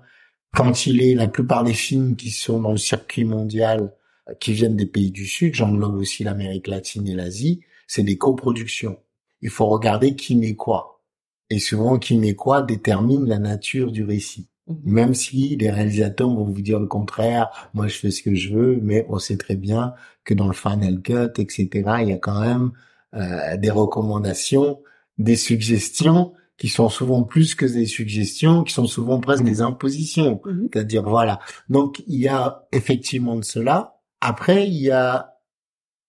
quand 0.54 0.86
il 0.86 1.02
est, 1.02 1.14
la 1.14 1.28
plupart 1.28 1.64
des 1.64 1.74
films 1.74 2.16
qui 2.16 2.30
sont 2.30 2.60
dans 2.60 2.72
le 2.72 2.76
circuit 2.76 3.24
mondial, 3.24 3.94
qui 4.40 4.52
viennent 4.52 4.76
des 4.76 4.86
pays 4.86 5.10
du 5.10 5.26
Sud, 5.26 5.54
j'englobe 5.54 5.94
aussi 5.94 6.24
l'Amérique 6.24 6.66
latine 6.66 7.06
et 7.08 7.14
l'Asie, 7.14 7.60
c'est 7.92 8.02
des 8.02 8.16
coproductions. 8.16 8.98
Il 9.42 9.50
faut 9.50 9.66
regarder 9.66 10.16
qui 10.16 10.34
met 10.34 10.54
quoi. 10.54 11.02
Et 11.50 11.58
souvent, 11.58 11.98
qui 11.98 12.16
met 12.16 12.34
quoi 12.34 12.62
détermine 12.62 13.26
la 13.26 13.38
nature 13.38 13.92
du 13.92 14.02
récit. 14.02 14.48
Mhm. 14.66 14.80
Même 14.84 15.14
si 15.14 15.56
les 15.56 15.70
réalisateurs 15.70 16.30
vont 16.30 16.46
vous 16.46 16.62
dire 16.62 16.80
le 16.80 16.86
contraire, 16.86 17.70
moi 17.74 17.88
je 17.88 17.98
fais 17.98 18.10
ce 18.10 18.22
que 18.22 18.34
je 18.34 18.54
veux, 18.54 18.78
mais 18.80 19.04
on 19.10 19.18
sait 19.18 19.36
très 19.36 19.56
bien 19.56 19.92
que 20.24 20.32
dans 20.32 20.46
le 20.46 20.54
final 20.54 21.02
cut, 21.02 21.38
etc., 21.38 21.68
il 22.00 22.08
y 22.08 22.12
a 22.14 22.16
quand 22.16 22.40
même 22.40 22.72
euh, 23.14 23.58
des 23.58 23.70
recommandations, 23.70 24.80
des 25.18 25.36
suggestions 25.36 26.32
qui 26.56 26.68
sont 26.68 26.88
souvent 26.88 27.24
plus 27.24 27.54
que 27.54 27.66
des 27.66 27.84
suggestions, 27.84 28.64
qui 28.64 28.72
sont 28.72 28.86
souvent 28.86 29.20
presque 29.20 29.44
des 29.44 29.60
impositions. 29.60 30.40
Mhm. 30.46 30.70
C'est-à-dire, 30.72 31.02
voilà. 31.02 31.40
Donc, 31.68 32.02
il 32.06 32.20
y 32.20 32.28
a 32.28 32.66
effectivement 32.72 33.36
de 33.36 33.44
cela. 33.44 34.00
Après, 34.22 34.66
il 34.66 34.80
y 34.80 34.90
a, 34.90 35.34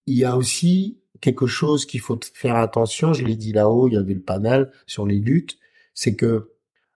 il 0.05 0.17
y 0.17 0.23
a 0.23 0.37
aussi 0.37 1.02
quelque 1.23 1.47
chose 1.47 1.85
qu'il 1.85 2.01
faut 2.01 2.19
faire 2.33 2.57
attention. 2.57 3.13
Je 3.13 3.23
l'ai 3.23 3.37
dit 3.37 3.53
là-haut, 3.53 3.87
il 3.87 3.93
y 3.93 3.97
avait 3.97 4.13
le 4.13 4.21
panel 4.21 4.71
sur 4.85 5.05
les 5.05 5.19
luttes. 5.19 5.57
C'est 5.93 6.15
que, 6.15 6.51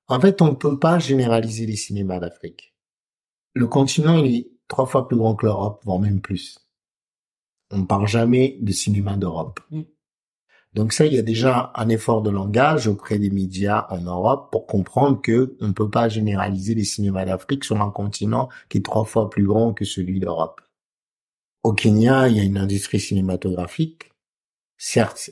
en 0.07 0.19
fait, 0.19 0.41
on 0.41 0.50
ne 0.50 0.55
peut 0.55 0.77
pas 0.77 1.00
généraliser 1.00 1.65
les 1.65 1.77
cinémas 1.77 2.19
d'Afrique. 2.19 2.75
Le 3.53 3.67
continent, 3.67 4.17
il 4.17 4.36
est 4.36 4.51
trois 4.67 4.86
fois 4.86 5.07
plus 5.07 5.15
grand 5.15 5.36
que 5.36 5.46
l'Europe, 5.46 5.81
voire 5.86 6.00
même 6.00 6.19
plus. 6.19 6.60
On 7.72 7.79
ne 7.79 7.86
parle 7.86 8.07
jamais 8.07 8.57
de 8.62 8.72
cinéma 8.74 9.15
d'Europe. 9.15 9.62
Mm. 9.72 9.84
Donc 10.74 10.91
ça, 10.91 11.05
il 11.05 11.13
y 11.13 11.17
a 11.17 11.24
déjà 11.24 11.72
un 11.75 11.88
effort 11.88 12.22
de 12.22 12.29
langage 12.29 12.88
auprès 12.88 13.19
des 13.19 13.29
médias 13.29 13.88
en 13.89 14.01
Europe 14.01 14.51
pour 14.51 14.67
comprendre 14.67 15.22
que 15.22 15.55
on 15.62 15.69
ne 15.69 15.74
peut 15.74 15.89
pas 15.89 16.10
généraliser 16.10 16.75
les 16.75 16.84
cinémas 16.84 17.25
d'Afrique 17.25 17.63
sur 17.63 17.81
un 17.81 17.91
continent 17.91 18.50
qui 18.67 18.79
est 18.79 18.86
trois 18.86 19.05
fois 19.05 19.29
plus 19.29 19.48
grand 19.48 19.74
que 19.74 19.86
celui 19.86 20.19
d'Europe. 20.19 20.62
Au 21.63 21.74
Kenya, 21.74 22.27
il 22.27 22.38
y 22.38 22.39
a 22.41 22.43
une 22.43 22.57
industrie 22.57 23.00
cinématographique, 23.00 24.12
certes 24.77 25.31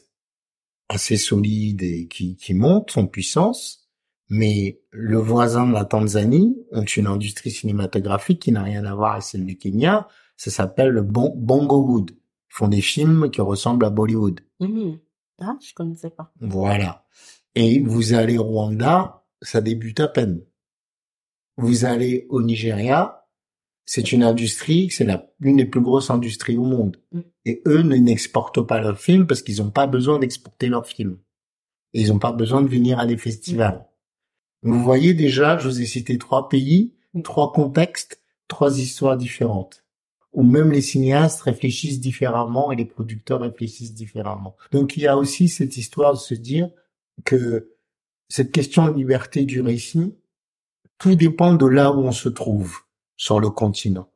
assez 0.90 1.18
solide 1.18 1.82
et 1.84 2.08
qui, 2.08 2.36
qui 2.36 2.54
monte 2.54 2.98
en 2.98 3.08
puissance, 3.08 3.90
mais 4.30 4.82
le 4.92 5.18
voisin 5.18 5.68
de 5.68 5.74
la 5.74 5.86
Tanzanie 5.86 6.58
ont 6.72 6.84
une 6.84 7.08
industrie 7.08 7.52
cinématographique 7.52 8.42
qui 8.42 8.52
n'a 8.52 8.64
rien 8.64 8.86
à 8.86 8.96
voir 8.96 9.14
avec 9.14 9.24
celle 9.24 9.46
du 9.46 9.58
Kenya. 9.58 10.08
Ça 10.38 10.52
s'appelle 10.52 10.90
le 10.90 11.02
Bongo 11.02 11.82
Wood. 11.82 12.12
Ils 12.12 12.54
font 12.56 12.68
des 12.68 12.82
films 12.82 13.30
qui 13.30 13.42
ressemblent 13.42 13.86
à 13.86 13.90
Bollywood. 13.90 14.42
Mmh. 14.60 14.94
Ah, 15.40 15.58
je 15.62 15.74
connaissais 15.74 16.10
pas. 16.10 16.32
Voilà. 16.40 17.06
Et 17.56 17.82
vous 17.82 18.14
allez 18.14 18.38
au 18.38 18.44
Rwanda, 18.44 19.24
ça 19.42 19.62
débute 19.62 20.00
à 20.00 20.08
peine. 20.08 20.42
Vous 21.58 21.86
allez 21.86 22.26
au 22.30 22.42
Nigeria, 22.42 23.25
c'est 23.86 24.12
une 24.12 24.24
industrie, 24.24 24.90
c'est 24.90 25.08
l'une 25.40 25.58
des 25.58 25.66
plus 25.66 25.82
grosses 25.82 26.10
industries 26.10 26.58
au 26.58 26.66
monde. 26.66 26.98
Mm. 27.12 27.20
Et 27.46 27.62
eux 27.68 27.82
ne 27.82 27.96
n'exportent 27.96 28.62
pas 28.62 28.82
leurs 28.82 29.00
films 29.00 29.28
parce 29.28 29.42
qu'ils 29.42 29.62
n'ont 29.62 29.72
pas 29.72 29.88
besoin 29.88 30.20
d'exporter 30.20 30.68
leurs 30.68 30.88
films. 30.88 31.20
Et 31.94 32.02
ils 32.02 32.10
n'ont 32.10 32.20
pas 32.20 32.32
besoin 32.32 32.62
de 32.62 32.68
venir 32.68 33.00
à 33.00 33.06
des 33.06 33.18
festivals. 33.18 33.86
Mm. 34.64 34.72
Vous 34.72 34.84
voyez 34.84 35.14
déjà, 35.14 35.58
je 35.58 35.68
vous 35.68 35.82
ai 35.82 35.86
cité 35.86 36.18
trois 36.18 36.50
pays, 36.50 36.96
mm. 37.14 37.22
trois 37.22 37.52
contextes, 37.54 38.22
trois 38.48 38.80
histoires 38.80 39.18
différentes 39.18 39.86
où 40.36 40.44
même 40.44 40.72
les 40.72 40.82
cinéastes 40.82 41.42
réfléchissent 41.42 42.02
différemment 42.02 42.72
et 42.72 42.76
les 42.76 42.84
producteurs 42.84 43.40
réfléchissent 43.40 43.94
différemment. 43.94 44.58
Donc 44.74 44.98
il 44.98 45.04
y 45.04 45.08
a 45.08 45.18
aussi 45.18 45.48
cette 45.48 45.78
histoire 45.78 46.12
de 46.12 46.20
se 46.20 46.34
dire 46.34 46.70
que 47.24 47.72
cette 48.28 48.52
question 48.52 48.90
de 48.90 48.98
liberté 48.98 49.46
du 49.46 49.62
récit, 49.62 50.14
tout 50.98 51.16
dépend 51.16 51.54
de 51.54 51.66
là 51.66 51.94
où 51.94 52.00
on 52.00 52.12
se 52.12 52.28
trouve 52.28 52.85
sur 53.18 53.40
le 53.40 53.50
continent. 53.50 54.10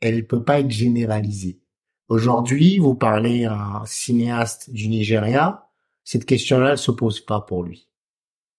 Elle 0.00 0.16
ne 0.16 0.22
peut 0.22 0.42
pas 0.42 0.60
être 0.60 0.70
généralisée. 0.70 1.60
Aujourd'hui, 2.08 2.78
vous 2.78 2.94
parlez 2.94 3.44
à 3.44 3.54
un 3.54 3.86
cinéaste 3.86 4.70
du 4.70 4.88
Nigeria, 4.88 5.66
cette 6.02 6.24
question-là, 6.24 6.72
elle 6.72 6.78
se 6.78 6.90
pose 6.90 7.20
pas 7.20 7.40
pour 7.40 7.62
lui. 7.62 7.88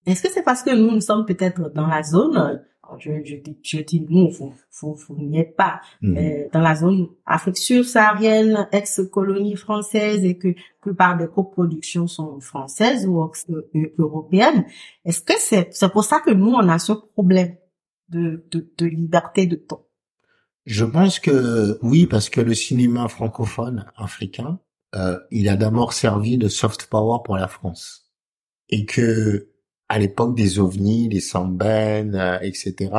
Est-ce 0.06 0.24
que 0.24 0.30
c'est 0.30 0.44
parce 0.44 0.64
que 0.64 0.76
nous, 0.76 0.92
nous 0.92 1.02
sommes 1.02 1.26
peut-être 1.26 1.72
dans 1.74 1.88
la 1.88 2.04
zone 2.04 2.64
je, 3.00 3.12
je, 3.24 3.36
je 3.64 3.82
dis 3.82 4.06
non, 4.10 4.30
vous, 4.30 4.54
vous, 4.82 4.94
vous 4.94 5.16
n'y 5.16 5.40
êtes 5.40 5.56
pas. 5.56 5.82
Mhm. 6.02 6.18
Euh, 6.18 6.48
dans 6.52 6.60
la 6.60 6.76
zone 6.76 7.08
Afrique 7.26 7.58
subsaharienne, 7.58 8.68
ex-colonie 8.72 9.56
française 9.56 10.24
et 10.26 10.38
que 10.38 10.50
la 10.50 10.54
plupart 10.82 11.18
des 11.18 11.28
coproductions 11.28 12.08
sont 12.08 12.40
françaises 12.40 13.08
ou 13.08 13.22
euh, 13.22 13.94
européennes, 13.98 14.66
est-ce 15.06 15.22
que 15.22 15.34
c'est 15.38 15.70
c'est 15.72 15.92
pour 15.92 16.04
ça 16.04 16.20
que 16.20 16.32
nous, 16.32 16.52
on 16.52 16.68
a 16.68 16.80
ce 16.80 16.94
problème? 16.94 17.56
De, 18.12 18.46
de, 18.52 18.72
de 18.78 18.86
liberté 18.86 19.48
de 19.48 19.56
temps 19.56 19.88
Je 20.66 20.86
pense 20.86 21.20
que 21.20 21.80
oui, 21.82 22.06
parce 22.06 22.30
que 22.30 22.42
le 22.42 22.54
cinéma 22.54 23.08
francophone 23.08 23.86
africain, 23.96 24.60
euh, 24.96 25.18
il 25.32 25.50
a 25.50 25.56
d'abord 25.56 25.94
servi 25.94 26.38
de 26.38 26.48
soft 26.48 26.88
power 26.88 27.20
pour 27.24 27.38
la 27.38 27.48
France. 27.48 28.12
Et 28.70 28.86
que 28.86 29.50
à 29.90 30.00
l'époque 30.00 30.36
des 30.36 30.60
ovnis, 30.60 31.10
des 31.10 31.20
samben, 31.20 32.16
euh, 32.16 32.40
etc. 32.42 32.92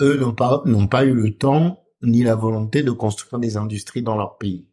Eux 0.00 0.16
n'ont 0.18 0.34
pas 0.34 0.62
n'ont 0.64 0.88
pas 0.88 1.04
eu 1.04 1.14
le 1.14 1.36
temps 1.36 1.84
ni 2.02 2.22
la 2.22 2.34
volonté 2.34 2.82
de 2.82 2.90
construire 2.90 3.40
des 3.40 3.56
industries 3.56 4.02
dans 4.02 4.16
leur 4.16 4.38
pays. 4.38 4.68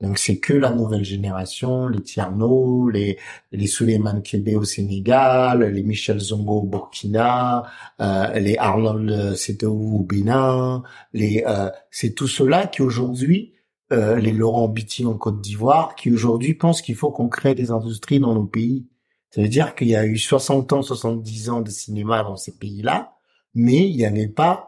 Donc 0.00 0.18
c'est 0.18 0.38
que 0.38 0.52
la 0.52 0.70
nouvelle 0.70 1.04
génération, 1.04 1.88
les 1.88 2.02
Tierno, 2.02 2.88
les 2.88 3.18
les 3.50 3.66
Suleiman 3.66 4.20
Kébé 4.22 4.54
au 4.54 4.64
Sénégal, 4.64 5.64
les 5.64 5.82
Michel 5.82 6.20
Zongo 6.20 6.60
au 6.60 6.66
Burkina, 6.66 7.64
euh, 8.00 8.38
les 8.38 8.56
Arnold 8.58 9.34
Setou 9.34 9.96
au 10.00 10.04
Bénin, 10.04 10.84
les 11.12 11.42
euh, 11.46 11.70
c'est 11.90 12.14
tout 12.14 12.28
cela 12.28 12.68
qui 12.68 12.82
aujourd'hui 12.82 13.54
euh, 13.90 14.16
les 14.16 14.32
Laurent 14.32 14.68
Bitty 14.68 15.06
en 15.06 15.14
Côte 15.14 15.40
d'Ivoire, 15.40 15.94
qui 15.94 16.10
aujourd'hui 16.12 16.52
pensent 16.54 16.82
qu'il 16.82 16.94
faut 16.94 17.10
qu'on 17.10 17.28
crée 17.28 17.54
des 17.54 17.70
industries 17.70 18.20
dans 18.20 18.34
nos 18.34 18.44
pays. 18.44 18.86
Ça 19.30 19.40
veut 19.40 19.48
dire 19.48 19.74
qu'il 19.74 19.88
y 19.88 19.96
a 19.96 20.04
eu 20.04 20.18
60 20.18 20.74
ans, 20.74 20.82
70 20.82 21.48
ans 21.48 21.60
de 21.62 21.70
cinéma 21.70 22.22
dans 22.22 22.36
ces 22.36 22.52
pays-là, 22.52 23.16
mais 23.54 23.88
il 23.88 23.96
n'y 23.96 24.04
avait 24.04 24.28
pas 24.28 24.67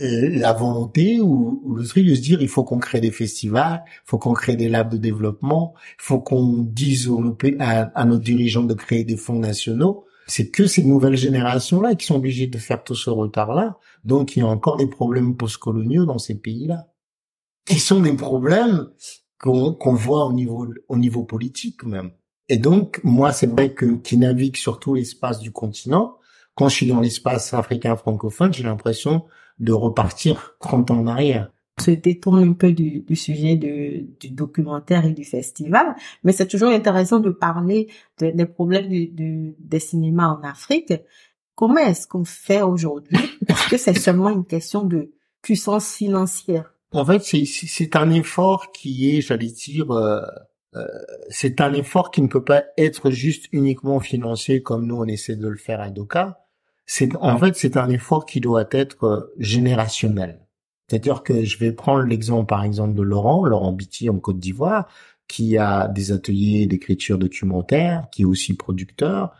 la 0.00 0.52
volonté 0.52 1.20
ou, 1.20 1.74
le 1.76 1.86
truc 1.86 2.06
de 2.06 2.14
se 2.14 2.20
dire 2.20 2.40
il 2.40 2.48
faut 2.48 2.64
qu'on 2.64 2.78
crée 2.78 3.00
des 3.00 3.10
festivals, 3.10 3.82
il 3.86 4.00
faut 4.04 4.18
qu'on 4.18 4.32
crée 4.32 4.56
des 4.56 4.68
labs 4.68 4.90
de 4.90 4.96
développement, 4.96 5.74
il 5.98 6.02
faut 6.02 6.20
qu'on 6.20 6.58
dise 6.58 7.10
à, 7.58 7.80
à, 7.94 8.04
nos 8.04 8.18
dirigeants 8.18 8.62
de 8.62 8.74
créer 8.74 9.04
des 9.04 9.16
fonds 9.16 9.38
nationaux. 9.38 10.04
C'est 10.26 10.50
que 10.50 10.66
ces 10.66 10.84
nouvelles 10.84 11.16
générations-là 11.16 11.96
qui 11.96 12.06
sont 12.06 12.16
obligées 12.16 12.46
de 12.46 12.58
faire 12.58 12.84
tout 12.84 12.94
ce 12.94 13.10
retard-là. 13.10 13.78
Donc 14.04 14.36
il 14.36 14.40
y 14.40 14.42
a 14.42 14.46
encore 14.46 14.76
des 14.76 14.86
problèmes 14.86 15.36
postcoloniaux 15.36 16.06
dans 16.06 16.18
ces 16.18 16.36
pays-là, 16.36 16.88
qui 17.66 17.78
sont 17.78 18.00
des 18.00 18.14
problèmes 18.14 18.88
qu'on 19.38 19.72
qu'on 19.74 19.94
voit 19.94 20.26
au 20.26 20.32
niveau 20.32 20.66
au 20.88 20.96
niveau 20.96 21.24
politique 21.24 21.84
même. 21.84 22.12
Et 22.48 22.58
donc 22.58 23.00
moi 23.02 23.32
c'est 23.32 23.48
vrai 23.48 23.74
que 23.74 23.96
qui 23.96 24.16
navigue 24.16 24.56
sur 24.56 24.78
tout 24.78 24.94
l'espace 24.94 25.40
du 25.40 25.50
continent, 25.50 26.16
quand 26.54 26.68
je 26.68 26.76
suis 26.76 26.86
dans 26.86 27.00
l'espace 27.00 27.54
africain 27.54 27.96
francophone, 27.96 28.52
j'ai 28.52 28.64
l'impression 28.64 29.24
de 29.60 29.72
repartir 29.72 30.56
30 30.60 30.90
ans 30.90 30.98
en 30.98 31.06
arrière 31.06 31.50
se 31.80 31.90
détourne 31.90 32.46
un 32.46 32.52
peu 32.52 32.72
du, 32.72 33.00
du 33.00 33.16
sujet 33.16 33.56
du 33.56 34.30
documentaire 34.30 35.04
et 35.04 35.12
du 35.12 35.24
festival, 35.24 35.94
mais 36.22 36.32
c'est 36.32 36.46
toujours 36.46 36.68
intéressant 36.68 37.18
de 37.18 37.30
parler 37.30 37.88
des 38.18 38.46
problèmes 38.46 38.88
du, 38.88 39.54
des 39.58 39.80
cinémas 39.80 40.28
en 40.28 40.42
Afrique. 40.42 40.92
Comment 41.54 41.78
est-ce 41.78 42.06
qu'on 42.06 42.24
fait 42.24 42.62
aujourd'hui? 42.62 43.18
Est-ce 43.48 43.68
que 43.68 43.76
c'est 43.76 43.98
seulement 43.98 44.30
une 44.30 44.44
question 44.44 44.84
de 44.84 45.12
puissance 45.42 45.94
financière? 45.94 46.74
En 46.92 47.04
fait, 47.04 47.20
c'est 47.22 47.96
un 47.96 48.10
effort 48.10 48.72
qui 48.72 49.16
est, 49.16 49.20
j'allais 49.20 49.46
dire, 49.46 49.90
euh, 49.90 50.20
euh, 50.74 50.84
c'est 51.28 51.60
un 51.60 51.72
effort 51.72 52.10
qui 52.10 52.22
ne 52.22 52.28
peut 52.28 52.44
pas 52.44 52.64
être 52.76 53.10
juste 53.10 53.46
uniquement 53.52 54.00
financier 54.00 54.62
comme 54.62 54.86
nous 54.86 54.96
on 54.96 55.04
essaie 55.04 55.36
de 55.36 55.48
le 55.48 55.56
faire 55.56 55.80
à 55.80 55.90
Doka. 55.90 56.46
C'est 56.92 57.14
en 57.20 57.38
fait 57.38 57.54
c'est 57.54 57.76
un 57.76 57.88
effort 57.88 58.26
qui 58.26 58.40
doit 58.40 58.66
être 58.72 59.04
euh, 59.04 59.32
générationnel. 59.38 60.40
C'est-à-dire 60.88 61.22
que 61.22 61.44
je 61.44 61.56
vais 61.58 61.70
prendre 61.70 62.02
l'exemple, 62.02 62.46
par 62.46 62.64
exemple, 62.64 62.94
de 62.94 63.02
Laurent, 63.02 63.44
Laurent 63.44 63.70
Bitty 63.72 64.10
en 64.10 64.18
Côte 64.18 64.40
d'Ivoire, 64.40 64.88
qui 65.28 65.56
a 65.56 65.86
des 65.86 66.10
ateliers 66.10 66.66
d'écriture 66.66 67.16
documentaire, 67.16 68.08
qui 68.10 68.22
est 68.22 68.24
aussi 68.24 68.56
producteur. 68.56 69.30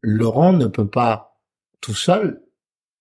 Laurent 0.00 0.54
ne 0.54 0.66
peut 0.66 0.88
pas 0.88 1.38
tout 1.82 1.92
seul 1.92 2.42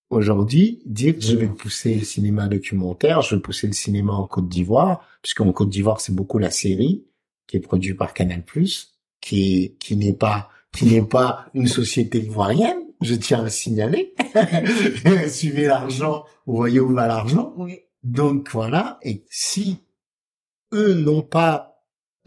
aujourd'hui 0.09 0.81
dire 0.85 1.15
je 1.17 1.37
vais 1.37 1.47
pousser 1.47 1.95
le 1.95 2.03
cinéma 2.03 2.49
documentaire, 2.49 3.21
je 3.21 3.35
vais 3.35 3.41
pousser 3.41 3.67
le 3.67 3.73
cinéma 3.73 4.11
en 4.11 4.27
Côte 4.27 4.49
d'Ivoire, 4.49 5.07
puisqu'en 5.21 5.49
Côte 5.53 5.69
d'Ivoire 5.69 6.01
c'est 6.01 6.13
beaucoup 6.13 6.39
la 6.39 6.51
série 6.51 7.05
qui 7.47 7.55
est 7.55 7.61
produite 7.61 7.95
par 7.95 8.13
Canal+, 8.13 8.43
qui 9.21 9.77
qui 9.79 9.95
n'est 9.95 10.11
pas 10.11 10.49
qui 10.73 10.87
n'est 10.87 11.07
pas 11.07 11.45
une 11.53 11.67
société 11.67 12.19
ivoirienne, 12.19 12.82
je 13.03 13.15
tiens 13.15 13.39
à 13.39 13.43
le 13.43 13.49
signaler. 13.49 14.13
Suivez 15.27 15.65
l'argent, 15.65 16.25
vous 16.45 16.55
voyez 16.55 16.79
où 16.79 16.93
va 16.93 17.07
l'argent. 17.07 17.53
Oui. 17.57 17.79
Donc 18.03 18.49
voilà, 18.51 18.99
et 19.01 19.23
si 19.29 19.79
eux 20.73 20.93
n'ont 20.93 21.21
pas 21.21 21.73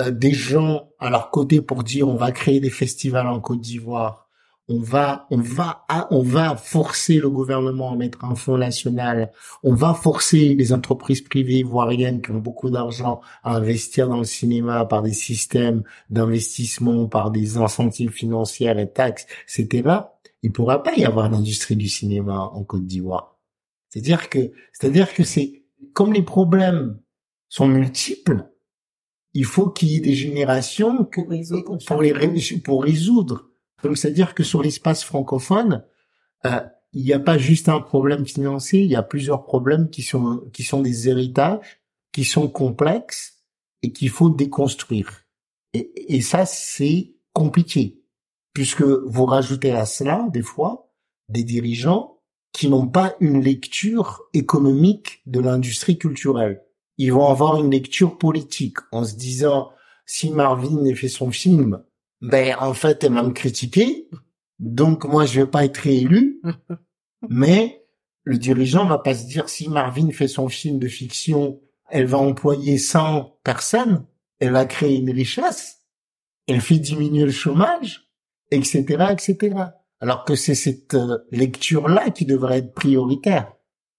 euh, 0.01 0.11
des 0.11 0.33
gens 0.33 0.89
à 0.99 1.11
leur 1.11 1.31
côté 1.31 1.61
pour 1.61 1.85
dire 1.85 2.09
on 2.09 2.17
va 2.17 2.33
créer 2.33 2.61
des 2.61 2.71
festivals 2.71 3.27
en 3.27 3.41
Côte 3.41 3.61
d'Ivoire, 3.61 4.27
on 4.69 4.81
va 4.81 5.27
on 5.31 5.39
va 5.39 5.87
on 6.11 6.23
va 6.23 6.57
forcer 6.57 7.19
le 7.19 7.29
gouvernement 7.29 7.93
à 7.93 7.97
mettre 7.97 8.25
un 8.25 8.35
fonds 8.35 8.57
national, 8.57 9.33
on 9.63 9.75
va 9.75 9.93
forcer 9.93 10.55
les 10.55 10.73
entreprises 10.73 11.21
privées 11.21 11.59
ivoiriennes 11.59 12.23
qui 12.23 12.31
ont 12.31 12.39
beaucoup 12.39 12.71
d'argent 12.71 13.21
à 13.45 13.55
investir 13.55 14.09
dans 14.09 14.19
le 14.19 14.25
cinéma 14.25 14.87
par 14.87 15.03
des 15.03 15.13
systèmes 15.13 15.83
d'investissement, 16.09 17.07
par 17.07 17.31
des 17.31 17.59
incentives 17.59 18.13
financiers 18.13 18.73
et 18.77 18.91
taxes, 18.91 19.27
etc. 19.57 20.01
Il 20.47 20.53
pourra 20.53 20.85
pas 20.85 20.95
y 20.95 21.05
avoir 21.05 21.29
d'industrie 21.29 21.75
du 21.75 21.89
cinéma 21.89 22.39
en 22.39 22.63
Côte 22.63 22.87
d'Ivoire. 22.87 23.37
C'est-à-dire 23.89 24.31
que 24.31 24.53
c'est-à-dire 24.73 25.13
que 25.13 25.25
c'est 25.25 25.65
comme 25.93 26.13
les 26.13 26.23
problèmes 26.23 27.01
sont 27.49 27.67
multiples, 27.67 28.49
il 29.35 29.45
faut 29.45 29.69
qu'il 29.69 29.89
y 29.89 29.97
ait 29.97 30.01
des 30.01 30.15
générations 30.15 31.05
pour 31.05 31.29
résoudre, 31.29 31.79
pour, 31.85 32.01
les, 32.01 32.61
pour 32.63 32.85
résoudre. 32.85 33.51
Donc, 33.83 33.99
c'est-à-dire 33.99 34.37
que 34.37 34.45
sur 34.45 34.63
l'espace 34.63 35.03
francophone, 35.03 35.85
euh, 36.45 36.61
il 36.93 37.03
n'y 37.03 37.13
a 37.13 37.19
pas 37.19 37.39
juste 37.39 37.69
un 37.69 37.81
problème 37.81 38.25
financier, 38.25 38.83
il 38.83 38.91
y 38.93 38.95
a 38.95 39.03
plusieurs 39.03 39.43
problèmes 39.43 39.91
qui 39.91 40.03
sont, 40.03 40.49
qui 40.53 40.63
sont 40.63 40.81
des 40.81 41.09
héritages, 41.09 41.81
qui 42.13 42.23
sont 42.23 42.47
complexes 42.47 43.43
et 43.83 43.91
qu'il 43.91 44.11
faut 44.11 44.31
déconstruire. 44.31 45.25
Et, 45.73 46.15
et 46.15 46.21
ça, 46.21 46.47
c'est 46.47 47.17
compliqué, 47.33 48.01
puisque 48.57 48.81
vous 48.81 49.27
rajoutez 49.27 49.73
à 49.73 49.85
cela, 49.85 50.29
des 50.33 50.41
fois, 50.41 50.91
des 51.29 51.45
dirigeants 51.45 52.23
qui 52.53 52.71
n'ont 52.71 52.89
pas 52.89 53.15
une 53.21 53.43
lecture 53.43 54.23
économique 54.33 55.21
de 55.27 55.41
l'industrie 55.41 55.99
culturelle. 55.99 56.63
Ils 56.97 57.13
vont 57.13 57.29
avoir 57.29 57.59
une 57.59 57.71
lecture 57.71 58.17
politique 58.17 58.79
en 58.93 59.05
se 59.05 59.15
disant 59.15 59.73
si 60.07 60.31
Marvin 60.31 60.91
a 60.91 60.95
fait 60.95 61.11
son 61.11 61.31
film, 61.31 61.85
ben 62.23 62.57
en 62.59 62.73
fait 62.73 63.05
elle 63.05 63.13
m'a 63.13 63.25
me 63.25 63.35
critiqué, 63.35 64.09
donc 64.59 65.05
moi 65.05 65.27
je 65.27 65.43
vais 65.43 65.47
pas 65.47 65.67
être 65.67 65.77
réélu. 65.77 66.41
Mais 67.29 67.85
le 68.25 68.39
dirigeant 68.39 68.87
va 68.87 68.97
pas 68.97 69.15
se 69.15 69.27
dire 69.27 69.51
si 69.51 69.69
Marvin 69.69 70.11
fait 70.13 70.29
son 70.29 70.49
film 70.49 70.79
de 70.79 70.89
fiction, 70.89 71.61
elle 71.91 72.07
va 72.07 72.17
employer 72.17 72.79
100 72.79 73.39
personnes, 73.45 74.07
elle 74.39 74.53
va 74.53 74.65
créer 74.65 74.97
une 74.97 75.11
richesse, 75.11 75.83
elle 76.47 76.63
fait 76.63 76.79
diminuer 76.79 77.27
le 77.27 77.31
chômage, 77.31 78.06
etc., 78.51 79.07
etc. 79.11 79.55
Alors 80.01 80.25
que 80.25 80.35
c'est 80.35 80.55
cette 80.55 80.95
euh, 80.95 81.19
lecture-là 81.31 82.11
qui 82.11 82.27
devrait 82.27 82.59
être 82.59 82.75
prioritaire. 82.75 83.53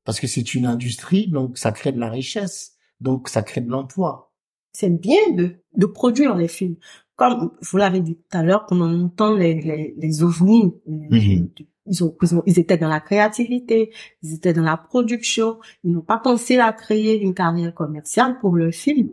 Parce 0.05 0.19
que 0.19 0.27
c'est 0.27 0.53
une 0.53 0.65
industrie, 0.65 1.27
donc 1.27 1.57
ça 1.57 1.71
crée 1.71 1.91
de 1.91 1.99
la 1.99 2.10
richesse, 2.10 2.77
donc 3.01 3.27
ça 3.27 3.41
crée 3.43 3.62
de 3.62 3.69
l'emploi. 3.69 4.33
C'est 4.71 4.89
bien 4.89 5.31
de, 5.33 5.55
de 5.75 5.86
produire 5.86 6.36
les 6.36 6.47
films. 6.47 6.77
Comme 7.15 7.51
vous 7.62 7.77
l'avez 7.77 7.99
dit 7.99 8.15
tout 8.15 8.38
à 8.38 8.43
l'heure, 8.43 8.65
pendant 8.67 8.88
longtemps, 8.88 9.33
les, 9.33 9.60
les, 9.60 9.95
les 9.97 10.23
ovnis, 10.23 10.71
mhm. 10.86 11.49
ils, 11.88 12.03
ont, 12.03 12.15
ils 12.45 12.60
étaient 12.60 12.77
dans 12.77 12.88
la 12.88 12.99
créativité, 12.99 13.91
ils 14.21 14.36
étaient 14.36 14.53
dans 14.53 14.62
la 14.63 14.77
production, 14.77 15.60
ils 15.83 15.91
n'ont 15.91 16.01
pas 16.01 16.19
pensé 16.19 16.60
à 16.60 16.71
créer 16.73 17.19
une 17.19 17.33
carrière 17.33 17.73
commerciale 17.73 18.38
pour 18.39 18.55
le 18.55 18.71
film. 18.71 19.10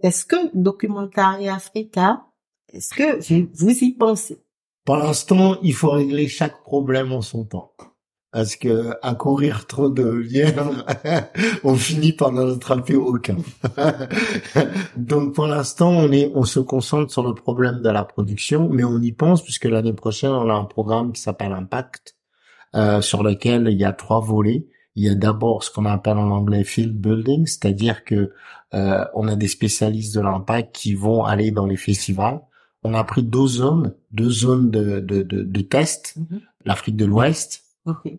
Est-ce 0.00 0.26
que 0.26 0.36
Documentary 0.54 1.48
Africa, 1.48 2.26
est-ce 2.72 2.94
que 2.94 3.18
vous 3.54 3.70
y 3.70 3.92
pensez? 3.94 4.42
Pour 4.88 4.96
l'instant, 4.96 5.58
il 5.62 5.74
faut 5.74 5.90
régler 5.90 6.28
chaque 6.28 6.62
problème 6.62 7.12
en 7.12 7.20
son 7.20 7.44
temps. 7.44 7.72
Parce 8.32 8.56
que 8.56 8.94
à 9.02 9.14
courir 9.14 9.66
trop 9.66 9.90
de 9.90 10.08
lièvres, 10.08 10.82
on 11.62 11.74
finit 11.74 12.14
par 12.14 12.32
n'en 12.32 12.54
attraper 12.54 12.94
aucun. 12.94 13.36
Donc 14.96 15.34
pour 15.34 15.46
l'instant, 15.46 15.90
on 15.90 16.10
est, 16.10 16.32
on 16.34 16.44
se 16.44 16.58
concentre 16.58 17.12
sur 17.12 17.22
le 17.22 17.34
problème 17.34 17.82
de 17.82 17.90
la 17.90 18.02
production, 18.02 18.70
mais 18.70 18.82
on 18.82 18.98
y 19.02 19.12
pense 19.12 19.42
puisque 19.42 19.66
l'année 19.66 19.92
prochaine, 19.92 20.30
on 20.30 20.48
a 20.48 20.54
un 20.54 20.64
programme 20.64 21.12
qui 21.12 21.20
s'appelle 21.20 21.52
Impact, 21.52 22.16
euh, 22.74 23.02
sur 23.02 23.22
lequel 23.22 23.68
il 23.70 23.78
y 23.78 23.84
a 23.84 23.92
trois 23.92 24.20
volets. 24.20 24.68
Il 24.94 25.04
y 25.04 25.10
a 25.10 25.14
d'abord 25.14 25.64
ce 25.64 25.70
qu'on 25.70 25.84
appelle 25.84 26.16
en 26.16 26.30
anglais 26.30 26.64
field 26.64 26.98
building, 26.98 27.46
c'est-à-dire 27.46 28.04
que 28.04 28.32
euh, 28.72 29.04
on 29.12 29.28
a 29.28 29.36
des 29.36 29.48
spécialistes 29.48 30.14
de 30.14 30.22
l'impact 30.22 30.74
qui 30.74 30.94
vont 30.94 31.24
aller 31.24 31.50
dans 31.50 31.66
les 31.66 31.76
festivals 31.76 32.40
on 32.88 32.94
a 32.94 33.04
pris 33.04 33.22
deux 33.22 33.46
zones, 33.46 33.94
deux 34.10 34.30
zones 34.30 34.70
de, 34.70 35.00
de, 35.00 35.22
de, 35.22 35.42
de 35.42 35.60
test, 35.60 36.16
mhm. 36.16 36.40
l'Afrique 36.64 36.96
de 36.96 37.04
l'Ouest 37.04 37.64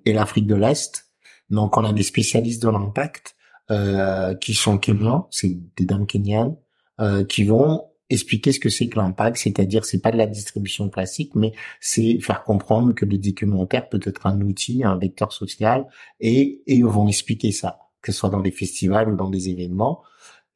et 0.05 0.13
l'Afrique 0.13 0.47
de 0.47 0.55
l'Est. 0.55 1.09
Donc, 1.49 1.77
on 1.77 1.83
a 1.83 1.93
des 1.93 2.03
spécialistes 2.03 2.61
de 2.61 2.69
l'impact 2.69 3.35
euh, 3.71 4.35
qui 4.35 4.53
sont 4.53 4.77
kenyans, 4.77 5.27
c'est 5.31 5.57
des 5.75 5.85
dames 5.85 6.05
kenyanes, 6.05 6.55
euh, 6.99 7.23
qui 7.23 7.43
vont 7.43 7.85
expliquer 8.11 8.51
ce 8.51 8.59
que 8.59 8.69
c'est 8.69 8.87
que 8.87 8.97
l'impact, 8.97 9.37
c'est-à-dire 9.37 9.85
c'est 9.85 10.01
pas 10.01 10.11
de 10.11 10.17
la 10.17 10.25
distribution 10.25 10.89
classique, 10.89 11.35
mais 11.35 11.53
c'est 11.79 12.19
faire 12.19 12.43
comprendre 12.43 12.93
que 12.93 13.05
le 13.05 13.17
documentaire 13.17 13.87
peut 13.89 13.99
être 14.03 14.25
un 14.25 14.41
outil, 14.41 14.83
un 14.83 14.97
vecteur 14.97 15.31
social, 15.31 15.85
et, 16.19 16.61
et 16.65 16.75
ils 16.75 16.85
vont 16.85 17.07
expliquer 17.07 17.51
ça, 17.51 17.79
que 18.01 18.11
ce 18.11 18.19
soit 18.19 18.29
dans 18.29 18.41
des 18.41 18.51
festivals 18.51 19.11
ou 19.11 19.15
dans 19.15 19.29
des 19.29 19.49
événements. 19.49 20.01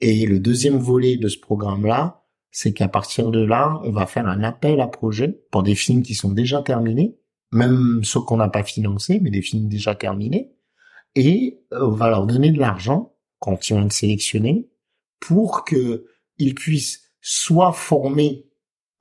Et 0.02 0.26
le 0.26 0.40
deuxième 0.40 0.78
volet 0.78 1.18
de 1.18 1.28
ce 1.28 1.38
programme-là, 1.38 2.23
c'est 2.54 2.72
qu'à 2.72 2.88
partir 2.88 3.32
de 3.32 3.44
là, 3.44 3.82
on 3.84 3.92
va 3.92 4.06
faire 4.06 4.28
un 4.28 4.44
appel 4.44 4.80
à 4.80 4.88
projet 4.88 5.42
pour 5.52 5.64
des 5.64 5.74
films 5.74 6.04
qui 6.04 6.14
sont 6.14 6.32
déjà 6.32 6.62
terminés, 6.62 7.18
même 7.52 8.02
ceux 8.04 8.22
qu'on 8.22 8.38
n'a 8.38 8.48
pas 8.48 8.64
financés, 8.64 9.20
mais 9.22 9.32
des 9.32 9.42
films 9.42 9.68
déjà 9.68 9.96
terminés, 9.96 10.54
et 11.16 11.60
euh, 11.74 11.88
on 11.88 11.92
va 11.92 12.10
leur 12.10 12.28
donner 12.28 12.52
de 12.52 12.60
l'argent 12.60 13.16
quand 13.40 13.68
ils 13.68 13.74
vont 13.74 13.86
être 13.86 13.92
sélectionnés 13.92 14.70
pour 15.20 15.66
que 15.66 16.06
ils 16.38 16.54
puissent 16.54 17.12
soit 17.22 17.74
former 17.74 18.46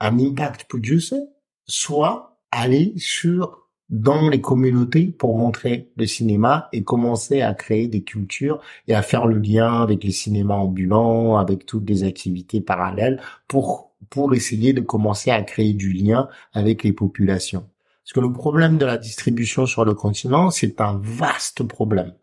un 0.00 0.18
impact 0.18 0.64
producer, 0.64 1.20
soit 1.66 2.40
aller 2.50 2.94
sur 2.96 3.61
dans 3.92 4.30
les 4.30 4.40
communautés 4.40 5.06
pour 5.06 5.36
montrer 5.36 5.90
le 5.96 6.06
cinéma 6.06 6.68
et 6.72 6.82
commencer 6.82 7.42
à 7.42 7.52
créer 7.52 7.88
des 7.88 8.02
cultures 8.02 8.58
et 8.88 8.94
à 8.94 9.02
faire 9.02 9.26
le 9.26 9.38
lien 9.38 9.82
avec 9.82 10.02
les 10.02 10.10
cinémas 10.10 10.54
ambulants, 10.54 11.36
avec 11.36 11.66
toutes 11.66 11.88
les 11.88 12.02
activités 12.02 12.62
parallèles 12.62 13.20
pour, 13.46 13.92
pour 14.08 14.34
essayer 14.34 14.72
de 14.72 14.80
commencer 14.80 15.30
à 15.30 15.42
créer 15.42 15.74
du 15.74 15.92
lien 15.92 16.28
avec 16.54 16.82
les 16.82 16.94
populations. 16.94 17.66
Parce 18.02 18.14
que 18.14 18.20
le 18.20 18.32
problème 18.32 18.78
de 18.78 18.86
la 18.86 18.96
distribution 18.96 19.66
sur 19.66 19.84
le 19.84 19.94
continent, 19.94 20.50
c'est 20.50 20.80
un 20.80 20.98
vaste 21.00 21.62
problème. 21.62 22.14